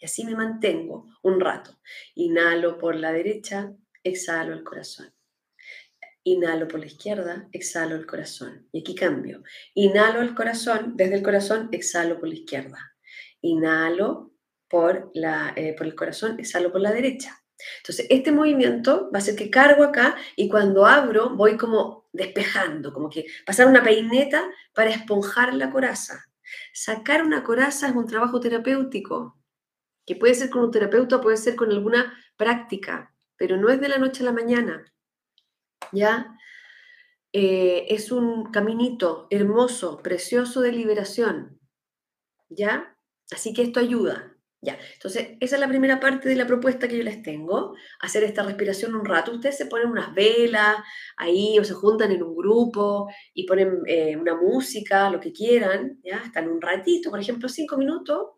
Y 0.00 0.06
así 0.06 0.24
me 0.24 0.34
mantengo 0.34 1.06
un 1.22 1.38
rato. 1.40 1.78
Inhalo 2.14 2.78
por 2.78 2.96
la 2.96 3.12
derecha, 3.12 3.72
exhalo 4.02 4.54
el 4.54 4.64
corazón. 4.64 5.12
Inhalo 6.24 6.68
por 6.68 6.80
la 6.80 6.86
izquierda, 6.86 7.48
exhalo 7.52 7.96
el 7.96 8.06
corazón. 8.06 8.66
Y 8.72 8.80
aquí 8.80 8.94
cambio. 8.94 9.42
Inhalo 9.74 10.22
el 10.22 10.34
corazón, 10.34 10.96
desde 10.96 11.16
el 11.16 11.22
corazón, 11.22 11.68
exhalo 11.70 12.18
por 12.18 12.28
la 12.28 12.34
izquierda. 12.34 12.96
Inhalo 13.42 14.32
por, 14.68 15.10
la, 15.12 15.52
eh, 15.54 15.74
por 15.76 15.86
el 15.86 15.94
corazón, 15.94 16.40
exhalo 16.40 16.72
por 16.72 16.80
la 16.80 16.92
derecha. 16.92 17.42
Entonces, 17.78 18.06
este 18.08 18.32
movimiento 18.32 19.10
va 19.14 19.18
a 19.18 19.22
ser 19.22 19.36
que 19.36 19.50
cargo 19.50 19.84
acá 19.84 20.16
y 20.34 20.48
cuando 20.48 20.86
abro 20.86 21.36
voy 21.36 21.58
como 21.58 22.08
despejando, 22.12 22.94
como 22.94 23.10
que 23.10 23.26
pasar 23.44 23.66
una 23.66 23.82
peineta 23.82 24.48
para 24.72 24.90
esponjar 24.90 25.52
la 25.52 25.70
coraza. 25.70 26.24
Sacar 26.72 27.22
una 27.22 27.44
coraza 27.44 27.88
es 27.88 27.94
un 27.94 28.06
trabajo 28.06 28.40
terapéutico 28.40 29.39
puede 30.16 30.34
ser 30.34 30.50
con 30.50 30.64
un 30.64 30.70
terapeuta, 30.70 31.20
puede 31.20 31.36
ser 31.36 31.56
con 31.56 31.70
alguna 31.70 32.12
práctica, 32.36 33.14
pero 33.36 33.56
no 33.56 33.68
es 33.70 33.80
de 33.80 33.88
la 33.88 33.98
noche 33.98 34.22
a 34.22 34.26
la 34.26 34.32
mañana. 34.32 34.92
¿Ya? 35.92 36.36
Eh, 37.32 37.86
es 37.88 38.10
un 38.10 38.50
caminito 38.50 39.26
hermoso, 39.30 39.98
precioso 40.02 40.60
de 40.60 40.72
liberación. 40.72 41.60
¿Ya? 42.48 42.96
Así 43.30 43.52
que 43.52 43.62
esto 43.62 43.80
ayuda. 43.80 44.36
Ya, 44.62 44.78
entonces 44.92 45.38
esa 45.40 45.56
es 45.56 45.60
la 45.60 45.68
primera 45.68 46.00
parte 46.00 46.28
de 46.28 46.36
la 46.36 46.46
propuesta 46.46 46.86
que 46.86 46.98
yo 46.98 47.02
les 47.02 47.22
tengo, 47.22 47.74
hacer 48.00 48.24
esta 48.24 48.42
respiración 48.42 48.94
un 48.94 49.06
rato. 49.06 49.32
Ustedes 49.32 49.56
se 49.56 49.66
ponen 49.66 49.88
unas 49.88 50.14
velas 50.14 50.76
ahí 51.16 51.58
o 51.58 51.64
se 51.64 51.72
juntan 51.72 52.12
en 52.12 52.22
un 52.22 52.36
grupo 52.36 53.08
y 53.32 53.46
ponen 53.46 53.80
eh, 53.86 54.16
una 54.18 54.34
música, 54.34 55.08
lo 55.08 55.18
que 55.18 55.32
quieran, 55.32 55.98
¿ya? 56.04 56.18
Están 56.18 56.48
un 56.48 56.60
ratito, 56.60 57.10
por 57.10 57.20
ejemplo, 57.20 57.48
cinco 57.48 57.78
minutos, 57.78 58.32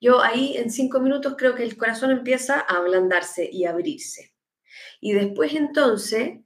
yo 0.00 0.22
ahí 0.22 0.56
en 0.56 0.70
cinco 0.70 1.00
minutos 1.00 1.34
creo 1.38 1.54
que 1.54 1.62
el 1.62 1.76
corazón 1.76 2.10
empieza 2.10 2.60
a 2.60 2.78
ablandarse 2.78 3.48
y 3.50 3.64
a 3.64 3.70
abrirse. 3.70 4.34
Y 5.00 5.12
después 5.12 5.54
entonces 5.54 6.40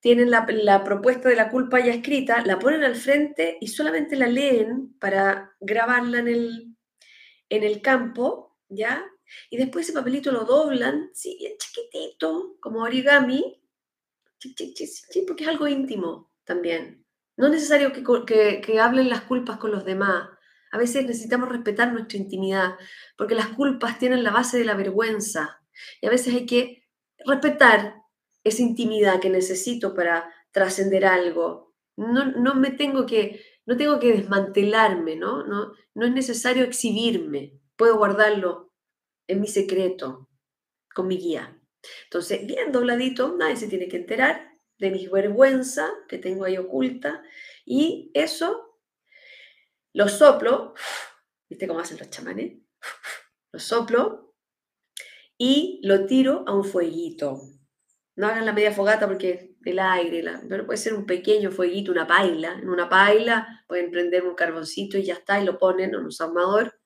tienen 0.00 0.30
la, 0.30 0.84
propuesta 0.84 1.28
de 1.28 1.36
la 1.36 1.48
culpa 1.48 1.78
ya 1.78 1.94
escrita, 1.94 2.44
la 2.44 2.58
ponen 2.58 2.82
al 2.82 2.96
frente 2.96 3.56
y 3.60 3.68
solamente 3.68 4.16
la 4.16 4.26
leen 4.26 4.96
para 4.98 5.54
grabarla 5.60 6.18
en 6.18 6.28
el, 6.28 6.76
en 7.48 7.62
el 7.62 7.80
campo, 7.80 8.58
¿ya? 8.68 9.04
Y 9.48 9.56
después 9.56 9.86
ese 9.86 9.96
papelito 9.96 10.32
lo 10.32 10.44
doblan, 10.44 11.10
sí, 11.14 11.36
bien 11.38 11.52
chiquitito, 11.56 12.56
como 12.60 12.82
origami, 12.82 13.62
porque 15.26 15.44
es 15.44 15.48
algo 15.48 15.68
íntimo 15.68 16.32
también. 16.44 17.06
No 17.36 17.46
es 17.46 17.52
necesario 17.52 17.92
que, 17.92 18.60
que, 18.60 18.80
hablen 18.80 19.08
las 19.08 19.22
culpas 19.22 19.58
con 19.58 19.70
los 19.70 19.84
demás. 19.84 20.28
A 20.72 20.78
veces 20.78 21.06
necesitamos 21.06 21.50
respetar 21.50 21.92
nuestra 21.92 22.18
intimidad, 22.18 22.76
porque 23.16 23.34
las 23.34 23.48
culpas 23.48 23.98
tienen 23.98 24.24
la 24.24 24.30
base 24.30 24.58
de 24.58 24.64
la 24.64 24.74
vergüenza. 24.74 25.62
Y 26.00 26.06
a 26.06 26.10
veces 26.10 26.34
hay 26.34 26.46
que 26.46 26.88
respetar 27.24 28.02
esa 28.42 28.62
intimidad 28.62 29.20
que 29.20 29.28
necesito 29.30 29.94
para 29.94 30.32
trascender 30.50 31.04
algo. 31.04 31.74
No, 31.96 32.24
no 32.24 32.54
me 32.54 32.70
tengo 32.70 33.04
que, 33.04 33.44
no 33.66 33.76
tengo 33.76 34.00
que 34.00 34.12
desmantelarme, 34.12 35.14
¿no? 35.14 35.46
¿no? 35.46 35.72
No 35.94 36.06
es 36.06 36.12
necesario 36.12 36.64
exhibirme. 36.64 37.60
Puedo 37.76 37.98
guardarlo 37.98 38.72
en 39.26 39.42
mi 39.42 39.48
secreto, 39.48 40.30
con 40.94 41.06
mi 41.06 41.18
guía. 41.18 41.60
Entonces, 42.04 42.46
bien 42.46 42.72
dobladito, 42.72 43.36
nadie 43.36 43.56
se 43.56 43.68
tiene 43.68 43.88
que 43.88 43.98
enterar 43.98 44.52
de 44.78 44.90
mi 44.90 45.06
vergüenza 45.06 45.90
que 46.08 46.18
tengo 46.18 46.44
ahí 46.44 46.56
oculta. 46.56 47.22
Y 47.66 48.10
eso 48.14 48.71
lo 49.94 50.08
soplo, 50.08 50.74
¿viste 51.48 51.66
cómo 51.68 51.80
hacen 51.80 51.98
los 51.98 52.10
chamanes? 52.10 52.58
Lo 53.52 53.60
soplo 53.60 54.34
y 55.36 55.80
lo 55.82 56.06
tiro 56.06 56.44
a 56.46 56.54
un 56.54 56.64
fueguito. 56.64 57.42
No 58.16 58.26
hagan 58.26 58.46
la 58.46 58.52
media 58.52 58.72
fogata 58.72 59.06
porque 59.06 59.56
el 59.64 59.78
aire, 59.78 60.24
pero 60.48 60.66
puede 60.66 60.78
ser 60.78 60.94
un 60.94 61.06
pequeño 61.06 61.50
fueguito, 61.50 61.92
una 61.92 62.06
paila. 62.06 62.58
En 62.60 62.68
una 62.68 62.88
paila 62.88 63.64
pueden 63.68 63.90
prender 63.90 64.26
un 64.26 64.34
carboncito 64.34 64.98
y 64.98 65.04
ya 65.04 65.14
está, 65.14 65.40
y 65.40 65.44
lo 65.44 65.58
ponen 65.58 65.90
en 65.90 65.96
un 65.96 66.10
ahumador 66.18 66.80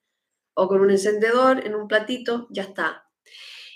o 0.55 0.69
con 0.69 0.81
un 0.81 0.90
encendedor 0.90 1.66
en 1.66 1.75
un 1.75 1.87
platito, 1.87 2.49
ya 2.51 2.62
está. 2.62 3.11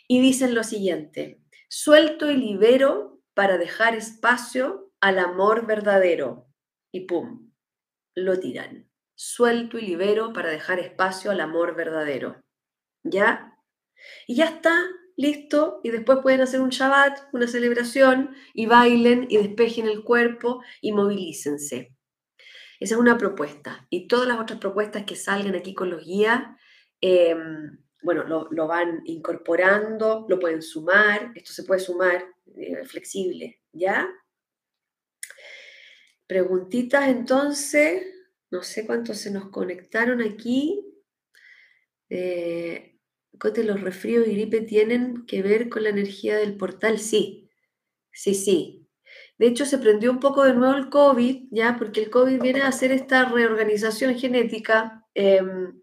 Y 0.09 0.21
dicen 0.21 0.55
lo 0.55 0.64
siguiente, 0.64 1.43
suelto 1.69 2.31
y 2.31 2.37
libero 2.37 3.21
para 3.35 3.59
dejar 3.59 3.95
espacio 3.95 4.93
al 5.01 5.19
amor 5.19 5.66
verdadero. 5.66 6.49
Y 6.93 7.07
pum, 7.07 7.53
lo 8.16 8.40
tiran. 8.40 8.89
Suelto 9.22 9.76
y 9.76 9.83
libero 9.83 10.33
para 10.33 10.48
dejar 10.48 10.78
espacio 10.78 11.30
al 11.30 11.40
amor 11.40 11.76
verdadero. 11.76 12.42
¿Ya? 13.02 13.54
Y 14.26 14.37
ya 14.37 14.46
está, 14.46 14.83
listo, 15.14 15.83
y 15.85 15.90
después 15.90 16.20
pueden 16.22 16.40
hacer 16.40 16.62
un 16.62 16.70
Shabbat, 16.70 17.28
una 17.35 17.46
celebración, 17.46 18.35
y 18.54 18.64
bailen 18.64 19.26
y 19.28 19.37
despejen 19.37 19.87
el 19.88 20.04
cuerpo 20.04 20.62
y 20.80 20.92
movilícense. 20.92 21.94
Esa 22.80 22.94
es 22.94 22.98
una 22.98 23.18
propuesta. 23.18 23.87
Y 23.90 24.09
todas 24.09 24.26
las 24.26 24.40
otras 24.40 24.59
propuestas 24.59 25.04
que 25.04 25.16
salgan 25.16 25.54
aquí 25.54 25.74
con 25.74 25.90
los 25.90 26.02
guías, 26.02 26.42
em, 27.02 27.78
bueno, 28.00 28.24
lo, 28.24 28.66
van 28.66 29.02
incorporando, 29.04 30.24
lo 30.30 30.38
pueden 30.40 30.62
sumar, 30.62 31.30
esto 31.35 31.52
se 31.52 31.64
puede 31.64 31.80
sumar 31.80 32.24
eh, 32.56 32.87
flexible, 32.87 33.61
¿ya? 33.70 34.09
Preguntitas 36.26 37.06
entonces, 37.06 38.19
no 38.51 38.63
sé 38.63 38.87
cuántos 38.87 39.19
se 39.19 39.31
nos 39.31 39.51
conectaron 39.51 40.21
aquí. 40.23 40.85
Eh, 42.09 42.99
Cote, 43.39 43.65
los 43.65 43.81
resfríos 43.81 44.27
y 44.27 44.33
gripe 44.33 44.61
tienen 44.61 45.25
que 45.27 45.43
ver 45.43 45.69
con 45.69 45.85
la 45.85 45.91
energía 45.91 46.37
del 46.37 46.57
portal, 46.57 46.99
sí, 46.99 47.49
sí, 48.13 48.35
sí. 48.35 48.89
De 49.39 49.47
hecho, 49.47 49.65
se 49.65 49.79
prendió 49.79 50.11
un 50.11 50.21
poco 50.21 50.45
de 50.45 50.53
nuevo 50.55 50.75
el 50.77 50.91
COVID, 50.91 51.49
ya, 51.51 51.77
porque 51.79 52.03
el 52.03 52.11
COVID 52.11 52.41
viene 52.43 52.63
a 52.63 52.69
hacer 52.69 52.93
esta 52.93 53.25
reorganización 53.25 54.19
genética. 54.19 55.07
Em, 55.15 55.81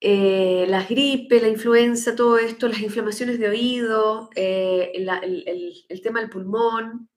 eh, 0.00 0.66
las 0.68 0.88
gripes, 0.88 1.40
la 1.42 1.48
influenza, 1.48 2.14
todo 2.14 2.38
esto, 2.38 2.68
las 2.68 2.80
inflamaciones 2.80 3.38
de 3.38 3.48
oído, 3.48 4.30
eh, 4.36 4.92
el, 4.94 6.02
tema 6.02 6.20
del 6.20 6.30
pulmón, 6.30 7.08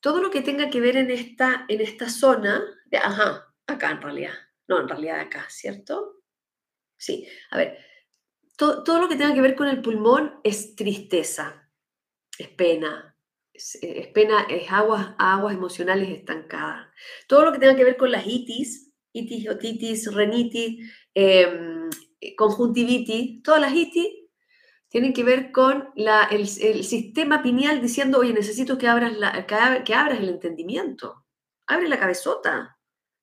todo 0.00 0.20
lo 0.20 0.30
que 0.30 0.42
tenga 0.42 0.70
que 0.70 0.80
ver 0.80 0.96
en 0.96 1.10
esta, 1.10 1.64
en 1.68 1.80
esta 1.80 2.08
zona, 2.08 2.62
de, 2.86 2.98
ajá, 2.98 3.54
acá 3.66 3.90
en 3.90 4.02
realidad, 4.02 4.34
no, 4.66 4.80
en 4.80 4.88
realidad 4.88 5.20
acá, 5.20 5.46
¿cierto? 5.48 6.22
Sí, 6.96 7.26
a 7.50 7.58
ver, 7.58 7.78
todo, 8.56 9.00
lo 9.00 9.08
que 9.08 9.16
tenga 9.16 9.34
que 9.34 9.40
ver 9.40 9.56
con 9.56 9.68
el 9.68 9.80
pulmón 9.80 10.38
es 10.44 10.74
tristeza, 10.76 11.70
es 12.38 12.48
pena, 12.48 13.16
es, 13.54 13.78
pena, 14.08 14.46
es 14.50 14.70
aguas, 14.70 15.14
aguas 15.18 15.54
emocionales 15.54 16.10
estancadas. 16.10 16.88
Todo 17.26 17.46
lo 17.46 17.52
que 17.52 17.58
tenga 17.58 17.76
que 17.76 17.84
ver 17.84 17.96
con 17.96 18.10
las 18.10 18.26
itis, 18.26 18.92
itis, 19.12 19.48
otitis, 19.48 20.12
renitis, 20.12 20.92
em, 21.14 21.88
conjuntivitis, 22.36 23.42
todas 23.42 23.62
las 23.62 23.72
itis 23.72 24.19
tienen 24.90 25.12
que 25.12 25.22
ver 25.22 25.52
con 25.52 25.88
el, 25.96 26.46
sistema 26.48 27.42
pineal 27.42 27.80
diciendo, 27.80 28.18
oye, 28.18 28.32
necesito 28.32 28.76
que 28.76 28.88
abras, 28.88 29.12
que 29.84 29.94
abras 29.94 30.18
el 30.18 30.28
entendimiento, 30.28 31.24
abre 31.68 31.88
la 31.88 31.98
cabezota, 31.98 32.76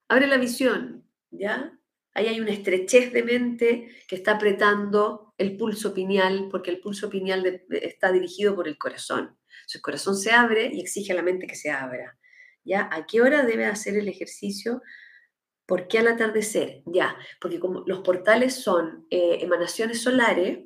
abre 0.08 0.28
la 0.28 0.38
visión, 0.38 1.06
¿ya? 1.30 1.78
Ahí 2.14 2.28
hay 2.28 2.40
una 2.40 2.52
estrechez 2.52 3.12
de 3.12 3.22
mente 3.22 3.90
que 4.08 4.16
está 4.16 4.32
apretando 4.32 5.36
el 5.38 5.58
pulso 5.58 5.94
pineal, 5.94 6.48
porque 6.50 6.72
el 6.72 6.80
pulso 6.80 7.10
pineal 7.10 7.62
está 7.70 8.14
dirigido 8.14 8.56
por 8.56 8.68
el 8.68 8.78
corazón. 8.78 9.38
el 9.72 9.82
corazón 9.82 10.16
se 10.16 10.32
abre 10.32 10.72
y 10.74 10.80
exige 10.80 11.12
a 11.12 11.16
la 11.16 11.22
mente 11.22 11.48
que 11.48 11.56
se 11.56 11.70
abra. 11.70 12.18
¿Ya? 12.64 12.90
¿A 12.92 13.06
qué 13.06 13.22
hora 13.22 13.44
debe 13.44 13.66
hacer 13.66 13.98
el 13.98 14.08
ejercicio? 14.08 14.82
¿Por 15.66 15.90
qué 15.90 16.00
al 16.00 16.08
atardecer? 16.08 16.82
Ya, 16.86 17.18
porque 17.42 17.60
como 17.60 17.84
los 17.86 18.00
portales 18.00 18.56
son 18.56 19.06
eh, 19.10 19.40
emanaciones 19.42 20.02
solares, 20.02 20.60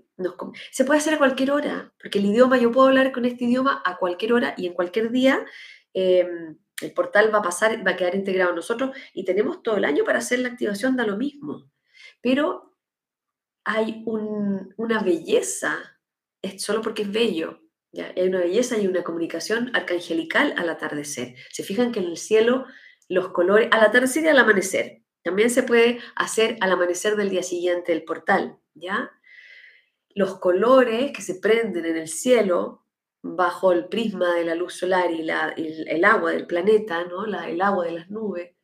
se 0.72 0.86
puede 0.86 1.00
hacer 1.00 1.16
a 1.16 1.18
cualquier 1.18 1.52
hora, 1.52 1.94
porque 2.02 2.20
el 2.20 2.26
idioma, 2.26 2.58
yo 2.58 2.72
puedo 2.72 2.88
hablar 2.88 3.12
con 3.12 3.26
este 3.26 3.46
idioma 3.46 3.82
a 3.86 3.98
cualquier 3.98 4.34
hora 4.34 4.54
y 4.58 4.68
en 4.68 4.74
cualquier 4.74 5.12
día. 5.12 5.46
Em, 5.94 6.58
el 6.82 6.94
portal 6.94 7.34
va 7.34 7.40
a 7.40 7.44
pasar, 7.44 7.86
va 7.86 7.92
a 7.92 7.96
quedar 7.96 8.16
integrado 8.16 8.52
en 8.52 8.56
nosotros 8.56 8.96
y 9.14 9.24
tenemos 9.24 9.62
todo 9.62 9.78
el 9.78 9.86
año 9.86 10.04
para 10.04 10.20
hacer 10.20 10.40
la 10.40 10.50
activación, 10.50 10.96
da 10.96 11.06
lo 11.06 11.18
mismo. 11.18 11.70
Pero 12.22 12.76
hay 13.64 14.04
una 14.06 15.04
belleza, 15.04 15.78
es 16.42 16.62
solo 16.64 16.82
porque 16.82 17.04
es 17.04 17.12
bello, 17.12 17.62
¿ya? 17.92 18.12
hay 18.16 18.28
una 18.28 18.40
belleza 18.40 18.78
y 18.78 18.88
una 18.88 19.04
comunicación 19.04 19.70
arcangelical 19.76 20.54
al 20.58 20.70
atardecer. 20.70 21.36
Se 21.52 21.64
fijan 21.64 21.92
que 21.92 22.00
en 22.00 22.08
el 22.08 22.18
cielo 22.18 22.66
los 23.08 23.30
colores, 23.30 23.68
al 23.72 23.82
atardecer 23.82 24.24
y 24.24 24.28
al 24.28 24.40
amanecer, 24.40 25.04
también 25.24 25.50
se 25.50 25.64
puede 25.64 26.00
hacer 26.16 26.58
al 26.62 26.72
amanecer 26.72 27.16
del 27.16 27.30
día 27.30 27.44
siguiente 27.44 27.92
el 27.92 28.04
portal, 28.04 28.58
¿ya? 28.74 29.12
Los 30.16 30.40
colores 30.40 31.12
que 31.12 31.22
se 31.22 31.36
prenden 31.36 31.86
en 31.86 31.98
el 31.98 32.08
cielo 32.08 32.86
bajo 33.24 33.72
el 33.72 33.88
prisma 33.88 34.34
de 34.36 34.46
la 34.46 34.56
luz 34.56 34.74
solar 34.74 35.12
y 35.12 35.22
el, 35.22 36.06
agua 36.06 36.32
del 36.32 36.48
planeta, 36.48 37.04
¿no? 37.06 37.26
el 37.26 37.62
agua 37.62 37.86
de 37.86 37.92
las 37.92 38.10
nubes, 38.10 38.56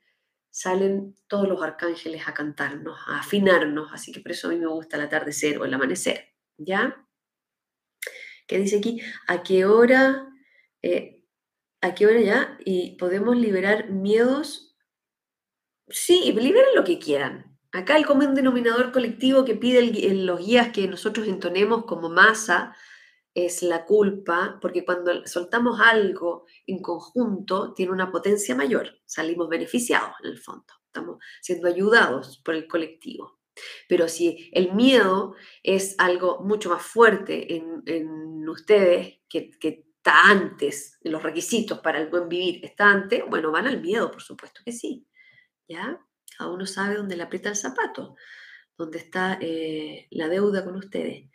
salen 0.50 1.16
todos 1.28 1.48
los 1.48 1.62
arcángeles 1.62 2.28
a 2.28 2.34
cantarnos, 2.34 2.98
a 3.08 3.20
afinarnos, 3.20 3.94
así 3.94 4.12
que 4.12 4.22
por 4.22 4.32
eso 4.32 4.48
a 4.48 4.52
mí 4.52 4.58
me 4.58 4.66
gusta 4.66 4.98
el 4.98 5.04
atardecer 5.04 5.60
o 5.60 5.66
el 5.66 5.74
amanecer, 5.74 6.34
¿ya? 6.58 7.08
¿Qué 8.48 8.58
dice 8.58 8.80
aquí? 8.80 9.00
¿A 9.28 9.44
qué 9.44 9.66
hora? 9.66 10.28
Eh, 10.82 11.24
¿A 11.82 11.94
qué 11.94 12.08
hora 12.08 12.22
ya? 12.22 12.58
Y 12.66 12.98
podemos 12.98 13.38
liberar 13.38 13.92
miedos. 13.92 14.76
Sí, 15.90 16.34
liberen 16.34 16.74
lo 16.76 16.84
que 16.84 16.98
quieran. 16.98 17.47
Acá 17.78 17.96
el 17.96 18.08
común 18.08 18.34
denominador 18.34 18.92
colectivo 18.92 19.46
que 19.46 19.54
pide 19.54 20.12
los 20.14 20.40
guías 20.40 20.70
que 20.70 20.88
nosotros 20.88 21.28
entonemos 21.28 21.86
como 21.86 22.10
masa, 22.10 22.76
es 23.36 23.62
la 23.62 23.86
culpa, 23.86 24.58
porque 24.60 24.84
cuando 24.84 25.28
soltamos 25.28 25.80
algo 25.80 26.48
en 26.66 26.82
conjunto 26.82 27.76
tiene 27.76 27.92
una 27.92 28.10
potencia 28.12 28.56
mayor, 28.56 29.00
salimos 29.06 29.48
beneficiados 29.48 30.10
en 30.24 30.32
el 30.32 30.40
fondo, 30.40 30.74
estamos 30.88 31.24
siendo 31.40 31.68
ayudados 31.68 32.42
por 32.44 32.56
el 32.56 32.68
colectivo. 32.68 33.38
Pero 33.88 34.08
si 34.08 34.50
el 34.54 34.74
miedo 34.74 35.36
es 35.62 35.94
algo 36.00 36.40
mucho 36.44 36.72
más 36.72 36.82
fuerte 36.82 37.56
en, 37.56 38.50
ustedes 38.50 39.20
que, 39.30 39.52
que 39.52 39.86
está 39.98 40.32
antes, 40.32 40.98
los 41.02 41.22
requisitos 41.22 41.80
para 41.80 42.00
el 42.00 42.08
buen 42.10 42.28
vivir 42.28 42.66
está 42.66 42.90
antes, 42.90 43.24
bueno, 43.30 43.52
van 43.52 43.68
al 43.68 43.82
miedo, 43.82 44.10
por 44.10 44.24
supuesto 44.24 44.62
que 44.66 44.72
sí. 44.72 45.06
¿Ya? 45.68 46.00
Cada 46.36 46.52
uno 46.52 46.66
sabe 46.66 46.96
dónde 46.96 47.16
le 47.16 47.24
aprieta 47.24 47.50
el 47.50 47.56
zapato, 47.56 48.16
dónde 48.78 48.98
está 49.00 49.38
eh, 49.42 50.08
la 50.12 50.28
deuda 50.28 50.64
con 50.64 50.76
ustedes. 50.76 51.30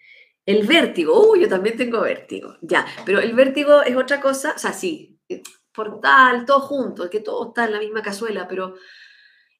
El 0.45 0.67
vértigo, 0.67 1.31
uy, 1.31 1.43
yo 1.43 1.49
también 1.49 1.77
tengo 1.77 2.01
vértigo, 2.01 2.57
ya, 2.63 2.85
pero 3.07 3.21
el 3.21 3.33
vértigo 3.35 3.83
es 3.83 3.97
otra 3.97 4.21
cosa, 4.21 4.55
o 4.57 4.59
sea, 4.59 4.73
sí, 4.73 5.21
eh, 5.29 5.41
portal, 5.73 6.45
todo 6.45 6.61
junto, 6.61 7.09
que 7.09 7.21
todo 7.21 7.49
está 7.49 7.65
en 7.67 7.73
la 7.73 7.79
misma 7.79 8.03
cazuela, 8.03 8.49
pero 8.49 8.75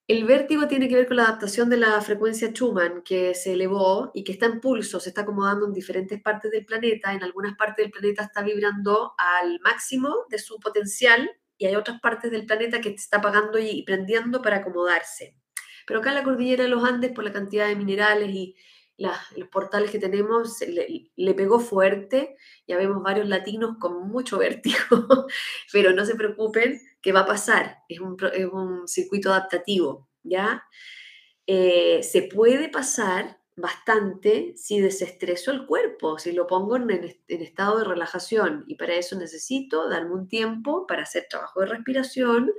el 0.09 0.25
vértigo 0.25 0.67
tiene 0.67 0.89
que 0.89 0.97
ver 0.97 1.07
con 1.07 1.17
la 1.17 1.25
adaptación 1.25 1.71
de 1.71 1.77
la 1.77 2.01
frecuencia 2.01 2.49
Schumann 2.49 3.03
que 3.03 3.35
se 3.35 3.53
elevó 3.53 4.11
y 4.13 4.25
que 4.25 4.33
está 4.33 4.47
en 4.47 4.61
pulso, 4.61 4.99
se 4.99 5.11
está 5.11 5.23
acomodando 5.23 5.67
en 5.67 5.73
diferentes 5.73 6.21
partes 6.21 6.51
del 6.51 6.67
planeta, 6.67 7.15
en 7.15 7.23
algunas 7.23 7.57
partes 7.57 7.85
del 7.85 7.93
planeta 7.93 8.25
está 8.25 8.43
vibrando 8.43 9.15
al 9.17 9.61
máximo 9.61 10.27
de 10.29 10.39
su 10.39 10.59
potencial 10.59 11.31
y 11.63 11.67
hay 11.67 11.77
otras 11.77 12.01
partes 12.01 12.33
del 12.33 12.45
planeta 12.45 12.81
que 12.81 12.89
está 12.89 13.19
apagando 13.19 13.57
y 13.57 13.85
prendiendo 13.85 14.43
para 14.43 14.57
acomodarse. 14.57 15.37
Pero 15.87 16.01
acá 16.01 16.09
en 16.09 16.17
la 16.17 16.25
cordillera 16.25 16.65
de 16.65 16.69
los 16.69 16.83
Andes, 16.83 17.13
por 17.13 17.23
la 17.23 17.33
cantidad 17.33 17.69
de 17.69 17.77
minerales 17.77 18.31
y 18.31 18.57
los 18.97 19.49
portales 19.49 19.93
que 19.93 20.01
tenemos 20.01 20.59
le, 20.61 21.35
pegó 21.35 21.61
fuerte, 21.61 22.35
ya 22.67 22.77
vemos 22.77 23.01
varios 23.01 23.29
latinos 23.29 23.77
con 23.79 24.09
mucho 24.09 24.39
vértigo, 24.39 24.77
pero 25.73 25.93
no 25.93 26.05
se 26.05 26.17
preocupen 26.17 26.81
que 27.01 27.13
va 27.13 27.21
a 27.21 27.27
pasar, 27.27 27.79
es 27.89 28.01
un, 28.01 28.17
es 28.33 28.47
un 28.47 28.89
circuito 28.89 29.31
adaptativo, 29.31 30.09
¿ya? 30.25 30.65
Eh, 31.47 32.03
se 32.03 32.23
puede 32.23 32.71
pasar 32.71 33.39
bastante 33.63 34.55
si 34.57 34.81
desestreso 34.81 35.53
el 35.53 35.67
cuerpo, 35.67 36.19
si 36.19 36.33
lo 36.33 36.49
pongo 36.49 36.77
en, 36.77 36.91
estado 37.29 37.79
de 37.79 37.85
relajación 37.85 38.65
y 38.67 38.75
para 38.75 38.95
eso 38.97 39.17
necesito 39.17 39.89
darme 39.89 40.15
un 40.15 40.29
tiempo 40.29 40.85
para 40.87 41.05
hacer 41.05 41.27
trabajo 41.31 41.61
de 41.61 41.67
respiración. 41.67 42.53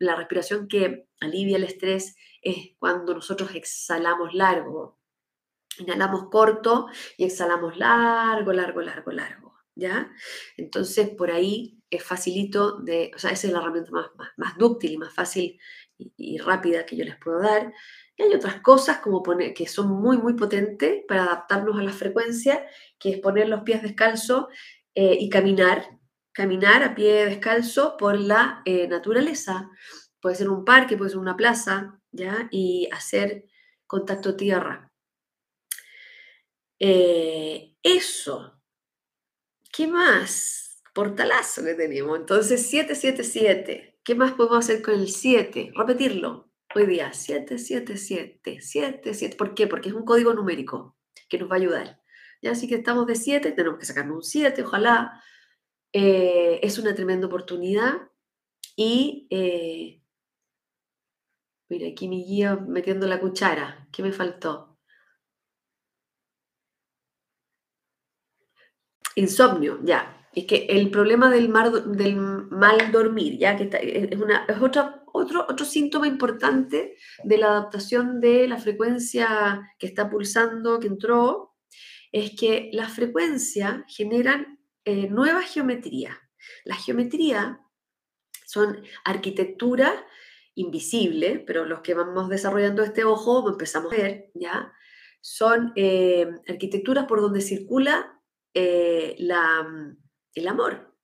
La 0.00 0.16
respiración 0.16 0.66
que 0.66 1.06
alivia 1.20 1.56
el 1.56 1.64
estrés 1.64 2.16
es 2.42 2.72
cuando 2.78 3.14
nosotros 3.14 3.54
exhalamos 3.54 4.34
largo, 4.34 4.98
Inhalamos 5.78 6.28
corto 6.28 6.88
y 7.16 7.24
exhalamos 7.24 7.76
largo, 7.76 8.52
largo, 8.52 8.80
largo, 8.80 9.12
largo. 9.12 9.54
¿Ya? 9.76 10.12
Entonces, 10.56 11.08
por 11.10 11.30
ahí 11.30 11.78
es 11.88 12.02
facilito 12.02 12.80
de, 12.80 13.12
o 13.14 13.18
sea, 13.20 13.30
esa 13.30 13.46
es 13.46 13.52
la 13.52 13.60
herramienta 13.60 13.92
más, 13.92 14.06
más, 14.36 14.58
dúctil 14.58 14.90
y 14.90 14.98
más 14.98 15.14
fácil 15.14 15.60
y, 15.96 16.38
rápida 16.38 16.84
que 16.84 16.96
yo 16.96 17.04
les 17.04 17.16
puedo 17.16 17.38
dar. 17.40 17.72
Y 18.18 18.22
hay 18.24 18.34
otras 18.34 18.60
cosas 18.60 18.98
como 18.98 19.22
poner, 19.22 19.54
que 19.54 19.66
son 19.68 19.88
muy, 19.88 20.18
muy 20.18 20.34
potentes 20.34 21.04
para 21.06 21.22
adaptarnos 21.22 21.78
a 21.78 21.82
la 21.82 21.92
frecuencia, 21.92 22.66
que 22.98 23.10
es 23.10 23.18
poner 23.20 23.48
los 23.48 23.62
pies 23.62 23.80
descalzos 23.80 24.46
eh, 24.94 25.16
y 25.20 25.30
caminar, 25.30 25.86
caminar 26.32 26.82
a 26.82 26.96
pie 26.96 27.26
descalzo 27.26 27.96
por 27.96 28.18
la 28.18 28.62
eh, 28.64 28.88
naturaleza. 28.88 29.70
Puede 30.20 30.34
ser 30.34 30.48
un 30.50 30.64
parque, 30.64 30.96
puede 30.96 31.10
ser 31.10 31.20
una 31.20 31.36
plaza, 31.36 32.00
¿ya? 32.10 32.48
Y 32.50 32.88
hacer 32.92 33.44
contacto 33.86 34.34
tierra. 34.34 34.90
Eh, 36.80 37.76
eso. 37.82 38.60
¿Qué 39.72 39.86
más? 39.86 40.82
Portalazo 40.92 41.62
que 41.62 41.74
tenemos. 41.74 42.18
Entonces, 42.18 42.68
777. 42.68 44.00
¿Qué 44.02 44.14
más 44.16 44.32
podemos 44.32 44.58
hacer 44.58 44.82
con 44.82 44.94
el 44.94 45.08
7? 45.08 45.70
Repetirlo. 45.76 46.47
Hoy 46.74 46.86
día, 46.86 47.12
777, 47.12 48.60
77. 48.60 49.36
¿Por 49.36 49.54
qué? 49.54 49.66
Porque 49.66 49.88
es 49.88 49.94
un 49.94 50.04
código 50.04 50.34
numérico 50.34 50.96
que 51.28 51.38
nos 51.38 51.50
va 51.50 51.54
a 51.54 51.58
ayudar. 51.58 52.02
Ya 52.42 52.50
así 52.52 52.68
que 52.68 52.74
estamos 52.76 53.06
de 53.06 53.14
7, 53.16 53.52
tenemos 53.52 53.78
que 53.78 53.86
sacarnos 53.86 54.16
un 54.16 54.22
7, 54.22 54.62
ojalá. 54.62 55.22
Eh, 55.92 56.60
es 56.62 56.78
una 56.78 56.94
tremenda 56.94 57.26
oportunidad. 57.26 58.10
Y 58.76 59.26
eh, 59.30 60.02
mira, 61.70 61.88
aquí 61.88 62.06
mi 62.06 62.24
guía 62.24 62.56
metiendo 62.56 63.06
la 63.06 63.18
cuchara. 63.20 63.88
¿Qué 63.90 64.02
me 64.02 64.12
faltó? 64.12 64.78
Insomnio, 69.16 69.80
ya. 69.84 70.28
Es 70.34 70.44
que 70.46 70.66
el 70.68 70.90
problema 70.90 71.30
del, 71.30 71.50
del 71.96 72.16
mal 72.16 72.92
dormir, 72.92 73.38
ya 73.38 73.56
que 73.56 73.70
es, 74.12 74.20
una, 74.20 74.44
es 74.46 74.58
otro, 75.18 75.46
otro 75.48 75.64
síntoma 75.64 76.06
importante 76.06 76.96
de 77.24 77.38
la 77.38 77.48
adaptación 77.48 78.20
de 78.20 78.48
la 78.48 78.58
frecuencia 78.58 79.74
que 79.78 79.86
está 79.86 80.08
pulsando, 80.08 80.80
que 80.80 80.86
entró, 80.86 81.56
es 82.12 82.32
que 82.38 82.70
las 82.72 82.92
frecuencias 82.92 83.82
generan 83.88 84.58
eh, 84.84 85.08
nuevas 85.08 85.52
geometrías. 85.52 86.16
Las 86.64 86.84
geometrías 86.84 87.58
son 88.46 88.82
arquitectura 89.04 90.06
invisible, 90.54 91.44
pero 91.46 91.64
los 91.64 91.80
que 91.80 91.94
vamos 91.94 92.28
desarrollando 92.28 92.82
este 92.82 93.04
ojo 93.04 93.48
empezamos 93.48 93.92
a 93.92 93.96
ver, 93.96 94.30
¿ya? 94.34 94.72
Son 95.20 95.72
eh, 95.76 96.26
arquitecturas 96.48 97.04
por 97.06 97.20
donde 97.20 97.40
circula 97.40 98.18
eh, 98.54 99.14
la, 99.18 99.66
el 100.34 100.48
amor, 100.48 100.96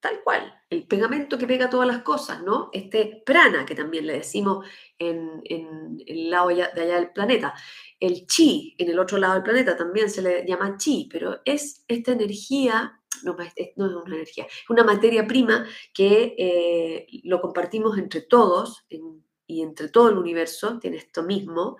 tal 0.00 0.22
cual, 0.22 0.59
el 0.70 0.86
pegamento 0.86 1.36
que 1.36 1.48
pega 1.48 1.68
todas 1.68 1.88
las 1.88 2.02
cosas, 2.02 2.42
¿no? 2.42 2.70
Este 2.72 3.22
prana, 3.26 3.66
que 3.66 3.74
también 3.74 4.06
le 4.06 4.14
decimos 4.14 4.64
en, 4.98 5.42
el 5.44 6.30
lado 6.30 6.48
de 6.48 6.62
allá 6.62 6.94
del 6.94 7.12
planeta. 7.12 7.54
El 7.98 8.26
chi, 8.26 8.76
en 8.78 8.88
el 8.88 8.98
otro 8.98 9.18
lado 9.18 9.34
del 9.34 9.42
planeta, 9.42 9.76
también 9.76 10.08
se 10.08 10.22
le 10.22 10.46
llama 10.46 10.76
chi, 10.78 11.08
pero 11.10 11.40
es 11.44 11.84
esta 11.88 12.12
energía, 12.12 13.00
no, 13.24 13.36
es, 13.56 13.72
una 13.74 14.14
energía, 14.14 14.44
es 14.46 14.70
una 14.70 14.84
materia 14.84 15.26
prima 15.26 15.66
que 15.92 16.36
eh, 16.38 17.06
lo 17.24 17.40
compartimos 17.40 17.98
entre 17.98 18.22
todos 18.22 18.86
y 19.46 19.62
entre 19.62 19.88
todo 19.88 20.10
el 20.10 20.18
universo, 20.18 20.78
tiene 20.78 20.98
esto 20.98 21.24
mismo, 21.24 21.78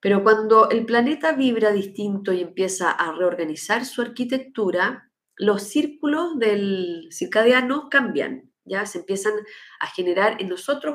pero 0.00 0.22
cuando 0.22 0.70
el 0.70 0.86
planeta 0.86 1.32
vibra 1.32 1.72
distinto 1.72 2.32
y 2.32 2.40
empieza 2.40 2.92
a 2.92 3.10
reorganizar 3.12 3.84
su 3.84 4.02
arquitectura, 4.02 5.07
los 5.38 5.62
círculos 5.62 6.38
del 6.38 7.08
circadiano 7.10 7.88
cambian, 7.90 8.50
ya 8.64 8.86
se 8.86 8.98
empiezan 8.98 9.34
a 9.80 9.86
generar 9.86 10.40
en 10.40 10.48
nosotros 10.48 10.94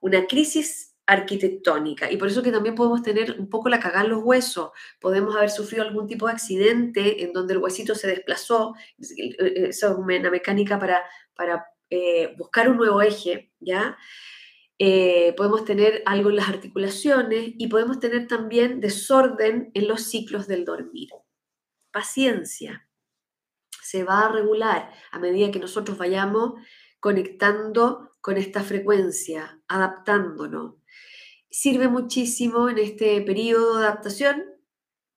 una 0.00 0.26
crisis 0.26 0.94
arquitectónica 1.06 2.10
y 2.10 2.16
por 2.16 2.28
eso 2.28 2.42
que 2.42 2.52
también 2.52 2.74
podemos 2.74 3.02
tener 3.02 3.38
un 3.38 3.48
poco 3.48 3.68
la 3.68 3.80
cagada 3.80 4.04
en 4.04 4.10
los 4.10 4.22
huesos, 4.22 4.70
podemos 5.00 5.34
haber 5.34 5.50
sufrido 5.50 5.82
algún 5.82 6.06
tipo 6.06 6.26
de 6.26 6.32
accidente 6.32 7.24
en 7.24 7.32
donde 7.32 7.54
el 7.54 7.60
huesito 7.60 7.94
se 7.94 8.06
desplazó, 8.06 8.74
eso 8.98 9.88
es 9.90 9.98
una 9.98 10.30
mecánica 10.30 10.78
para, 10.78 11.02
para 11.34 11.66
eh, 11.90 12.34
buscar 12.38 12.68
un 12.68 12.76
nuevo 12.76 13.02
eje, 13.02 13.52
¿ya? 13.60 13.98
Eh, 14.78 15.34
podemos 15.36 15.64
tener 15.64 16.02
algo 16.06 16.30
en 16.30 16.36
las 16.36 16.48
articulaciones 16.48 17.52
y 17.56 17.68
podemos 17.68 18.00
tener 18.00 18.26
también 18.26 18.80
desorden 18.80 19.70
en 19.74 19.86
los 19.86 20.02
ciclos 20.02 20.48
del 20.48 20.64
dormir. 20.64 21.10
Paciencia. 21.92 22.88
Se 23.92 24.04
va 24.04 24.20
a 24.24 24.32
regular 24.32 24.90
a 25.10 25.18
medida 25.18 25.50
que 25.50 25.58
nosotros 25.58 25.98
vayamos 25.98 26.54
conectando 26.98 28.12
con 28.22 28.38
esta 28.38 28.62
frecuencia, 28.62 29.60
adaptándonos. 29.68 30.76
Sirve 31.50 31.88
muchísimo 31.88 32.70
en 32.70 32.78
este 32.78 33.20
periodo 33.20 33.78
de 33.78 33.84
adaptación 33.84 34.44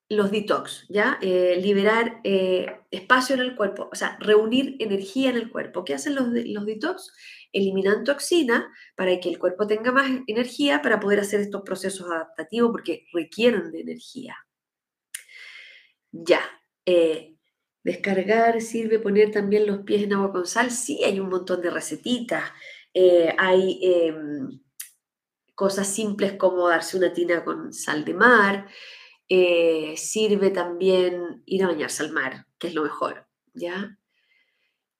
los 0.09 0.29
detox, 0.29 0.85
¿ya? 0.89 1.17
Eh, 1.21 1.57
liberar 1.61 2.19
eh, 2.25 2.67
espacio 2.91 3.35
en 3.35 3.41
el 3.43 3.55
cuerpo, 3.55 3.87
o 3.89 3.95
sea, 3.95 4.17
reunir 4.19 4.75
energía 4.79 5.29
en 5.29 5.37
el 5.37 5.49
cuerpo. 5.49 5.85
¿Qué 5.85 5.93
hacen 5.93 6.15
los, 6.15 6.27
los 6.27 6.65
detox? 6.65 7.13
eliminan 7.53 8.03
toxina 8.03 8.69
para 8.97 9.17
que 9.21 9.29
el 9.29 9.39
cuerpo 9.39 9.65
tenga 9.65 9.93
más 9.93 10.11
energía 10.27 10.81
para 10.81 10.99
poder 10.99 11.21
hacer 11.21 11.39
estos 11.39 11.61
procesos 11.61 12.11
adaptativos 12.11 12.71
porque 12.71 13.05
requieren 13.13 13.71
de 13.71 13.79
energía. 13.79 14.35
Ya, 16.11 16.41
eh, 16.85 17.34
descargar 17.85 18.59
sirve 18.61 18.97
poner 18.97 19.31
también 19.31 19.67
los 19.67 19.81
pies 19.83 20.03
en 20.03 20.13
agua 20.13 20.31
con 20.31 20.47
sal. 20.47 20.71
Sí, 20.71 21.03
hay 21.03 21.19
un 21.19 21.29
montón 21.29 21.61
de 21.61 21.69
recetitas. 21.69 22.43
Eh, 22.93 23.33
hay 23.37 23.79
em, 23.83 24.59
cosas 25.53 25.87
simples 25.87 26.33
como 26.33 26.67
darse 26.67 26.97
una 26.97 27.13
tina 27.13 27.45
con 27.45 27.71
sal 27.71 28.03
de 28.03 28.13
mar. 28.15 28.67
Eh, 29.29 29.93
sirve 29.97 30.49
también 30.49 31.43
ir 31.45 31.63
a 31.63 31.67
bañarse 31.67 32.03
al 32.03 32.11
mar, 32.11 32.47
que 32.57 32.67
es 32.67 32.73
lo 32.73 32.83
mejor, 32.83 33.27
¿ya? 33.53 33.97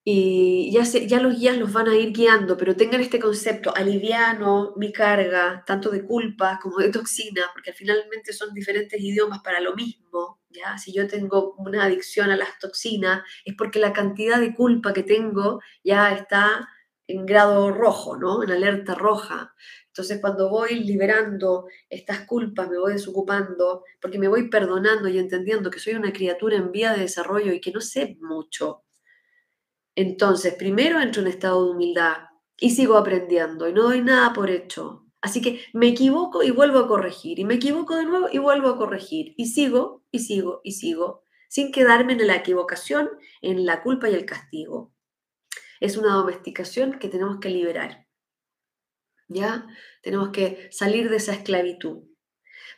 Y 0.08 0.72
ya, 0.72 0.84
ya 0.84 1.20
los 1.20 1.36
guías 1.40 1.58
los 1.58 1.74
van 1.74 1.88
a 1.90 1.96
ir 1.96 2.14
guiando, 2.14 2.56
pero 2.58 2.76
tengan 2.76 3.02
este 3.02 3.20
concepto, 3.20 3.76
aliviano 3.76 4.74
mi 4.78 4.92
carga, 4.94 5.64
tanto 5.66 5.90
de 5.90 6.06
culpa 6.06 6.60
como 6.62 6.78
de 6.78 6.92
toxina, 6.92 7.50
porque 7.54 7.74
finalmente 7.74 8.32
son 8.32 8.54
diferentes 8.54 9.02
idiomas 9.02 9.42
para 9.42 9.60
lo 9.62 9.76
mismo, 9.76 10.40
¿ya? 10.52 10.78
Si 10.78 10.94
yo 10.94 11.08
tengo 11.08 11.56
una 11.58 11.86
adicción 11.86 12.30
a 12.30 12.38
las 12.38 12.60
toxinas, 12.60 13.24
es 13.46 13.56
porque 13.58 13.80
la 13.80 13.94
cantidad 13.94 14.40
de 14.40 14.54
culpa 14.54 14.94
que 14.94 15.02
tengo 15.02 15.60
ya 15.84 16.14
está 16.14 16.70
en 17.08 17.26
grado 17.26 17.72
rojo, 17.72 18.16
¿no? 18.16 18.44
En 18.44 18.52
alerta 18.52 18.94
roja. 18.94 19.56
Entonces, 19.88 20.20
cuando 20.22 20.50
voy 20.50 20.82
liberando 20.84 21.66
estas 21.90 22.22
culpas, 22.28 22.70
me 22.70 22.78
voy 22.78 22.94
desocupando, 22.94 23.84
porque 24.00 24.20
me 24.20 24.28
voy 24.28 24.50
perdonando 24.50 25.08
y 25.10 25.18
entendiendo 25.18 25.72
que 25.72 25.80
soy 25.80 25.94
una 25.96 26.14
criatura 26.14 26.58
en 26.58 26.72
vía 26.72 26.94
de 26.94 27.02
desarrollo 27.02 27.54
y 27.54 27.62
que 27.62 27.72
no 27.72 27.82
sé 27.82 28.18
mucho, 28.22 28.84
entonces, 29.96 30.54
primero 30.56 31.00
entro 31.00 31.22
en 31.22 31.30
estado 31.30 31.66
de 31.66 31.72
humildad 31.72 32.18
y 32.58 32.72
sigo 32.72 32.98
aprendiendo 32.98 33.68
y 33.68 33.74
no 33.74 33.84
doy 33.84 34.02
nada 34.02 34.34
por 34.34 34.50
hecho. 34.50 35.06
Así 35.22 35.42
que 35.42 35.62
me 35.74 35.88
equivoco 35.88 36.44
y 36.44 36.52
vuelvo 36.52 36.80
a 36.80 36.88
corregir 36.88 37.40
y 37.40 37.46
me 37.46 37.56
equivoco 37.56 37.96
de 37.96 38.06
nuevo 38.06 38.28
y 38.32 38.38
vuelvo 38.38 38.70
a 38.70 38.78
corregir 38.78 39.34
y 39.38 39.48
sigo 39.48 40.04
y 40.12 40.20
sigo 40.20 40.62
y 40.64 40.74
sigo 40.74 41.24
sin 41.48 41.72
quedarme 41.72 42.14
en 42.14 42.28
la 42.28 42.36
equivocación, 42.36 43.10
en 43.42 43.66
la 43.66 43.82
culpa 43.82 44.10
y 44.10 44.14
el 44.14 44.26
castigo. 44.26 44.94
Es 45.80 45.98
una 45.98 46.14
domesticación 46.14 47.00
que 47.00 47.08
tenemos 47.08 47.40
que 47.40 47.50
liberar. 47.50 48.08
¿Ya? 49.28 49.66
Tenemos 50.02 50.30
que 50.30 50.68
salir 50.72 51.10
de 51.10 51.16
esa 51.16 51.34
esclavitud. 51.34 52.04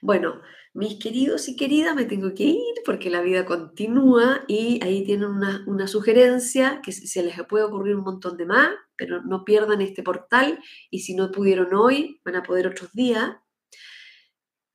Bueno, 0.01 0.41
mis 0.78 1.00
queridos 1.00 1.50
y 1.50 1.56
queridas, 1.56 1.96
me 1.96 2.06
tengo 2.06 2.36
que 2.36 2.44
ir 2.44 2.76
porque 2.86 3.10
la 3.10 3.22
vida 3.22 3.46
continúa 3.46 4.46
y 4.48 4.80
ahí 4.84 5.04
tienen 5.04 5.30
una, 5.30 5.88
sugerencia 5.88 6.82
que 6.84 6.92
se 6.92 7.24
les 7.24 7.36
puede 7.48 7.66
ocurrir 7.66 7.96
un 7.96 8.04
montón 8.04 8.38
de 8.38 8.46
más, 8.46 8.70
pero 8.96 9.24
no 9.24 9.44
pierdan 9.44 9.82
este 9.82 10.04
portal 10.04 10.60
y 10.92 11.00
si 11.00 11.16
no 11.16 11.32
pudieron 11.32 11.74
hoy, 11.74 12.22
van 12.24 12.36
a 12.36 12.44
poder 12.44 12.68
otros 12.68 12.94
días. 12.94 13.38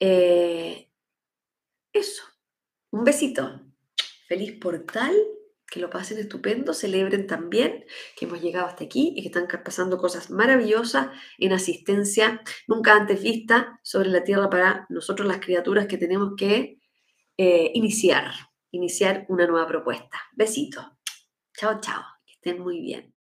Eh, 0.01 0.91
Eso. 1.93 2.25
Un 2.91 3.05
besito. 3.05 3.61
Feliz 4.27 4.59
portal. 4.59 5.15
Que 5.73 5.81
lo 5.81 5.89
pasen 5.89 6.19
estupendo, 6.19 6.75
celebren 6.75 7.27
también 7.27 7.87
que 8.15 8.27
hemos 8.27 8.43
llegado 8.43 8.67
hasta 8.67 8.85
aquí 8.85 9.15
y 9.17 9.23
que 9.23 9.29
están 9.29 9.49
pasando 9.65 9.97
cosas 9.97 10.31
maravillosas 10.31 11.09
en 11.39 11.55
asistencia 11.55 12.43
nunca 12.69 12.95
antes 12.95 13.23
vista 13.23 13.81
sobre 13.83 14.11
la 14.11 14.23
tierra 14.23 14.51
para 14.51 14.85
nosotros 14.91 15.27
las 15.27 15.39
criaturas 15.39 15.87
que 15.87 15.97
tenemos 15.97 16.35
que 16.37 16.79
eh, 17.39 17.71
iniciar, 17.73 18.33
iniciar 18.71 19.25
una 19.31 19.47
nueva 19.47 19.67
propuesta. 19.67 20.21
Besito. 20.37 20.99
Chao, 21.55 21.81
chao. 21.81 22.03
Que 22.27 22.35
estén 22.35 22.63
muy 22.63 22.79
bien. 22.83 23.11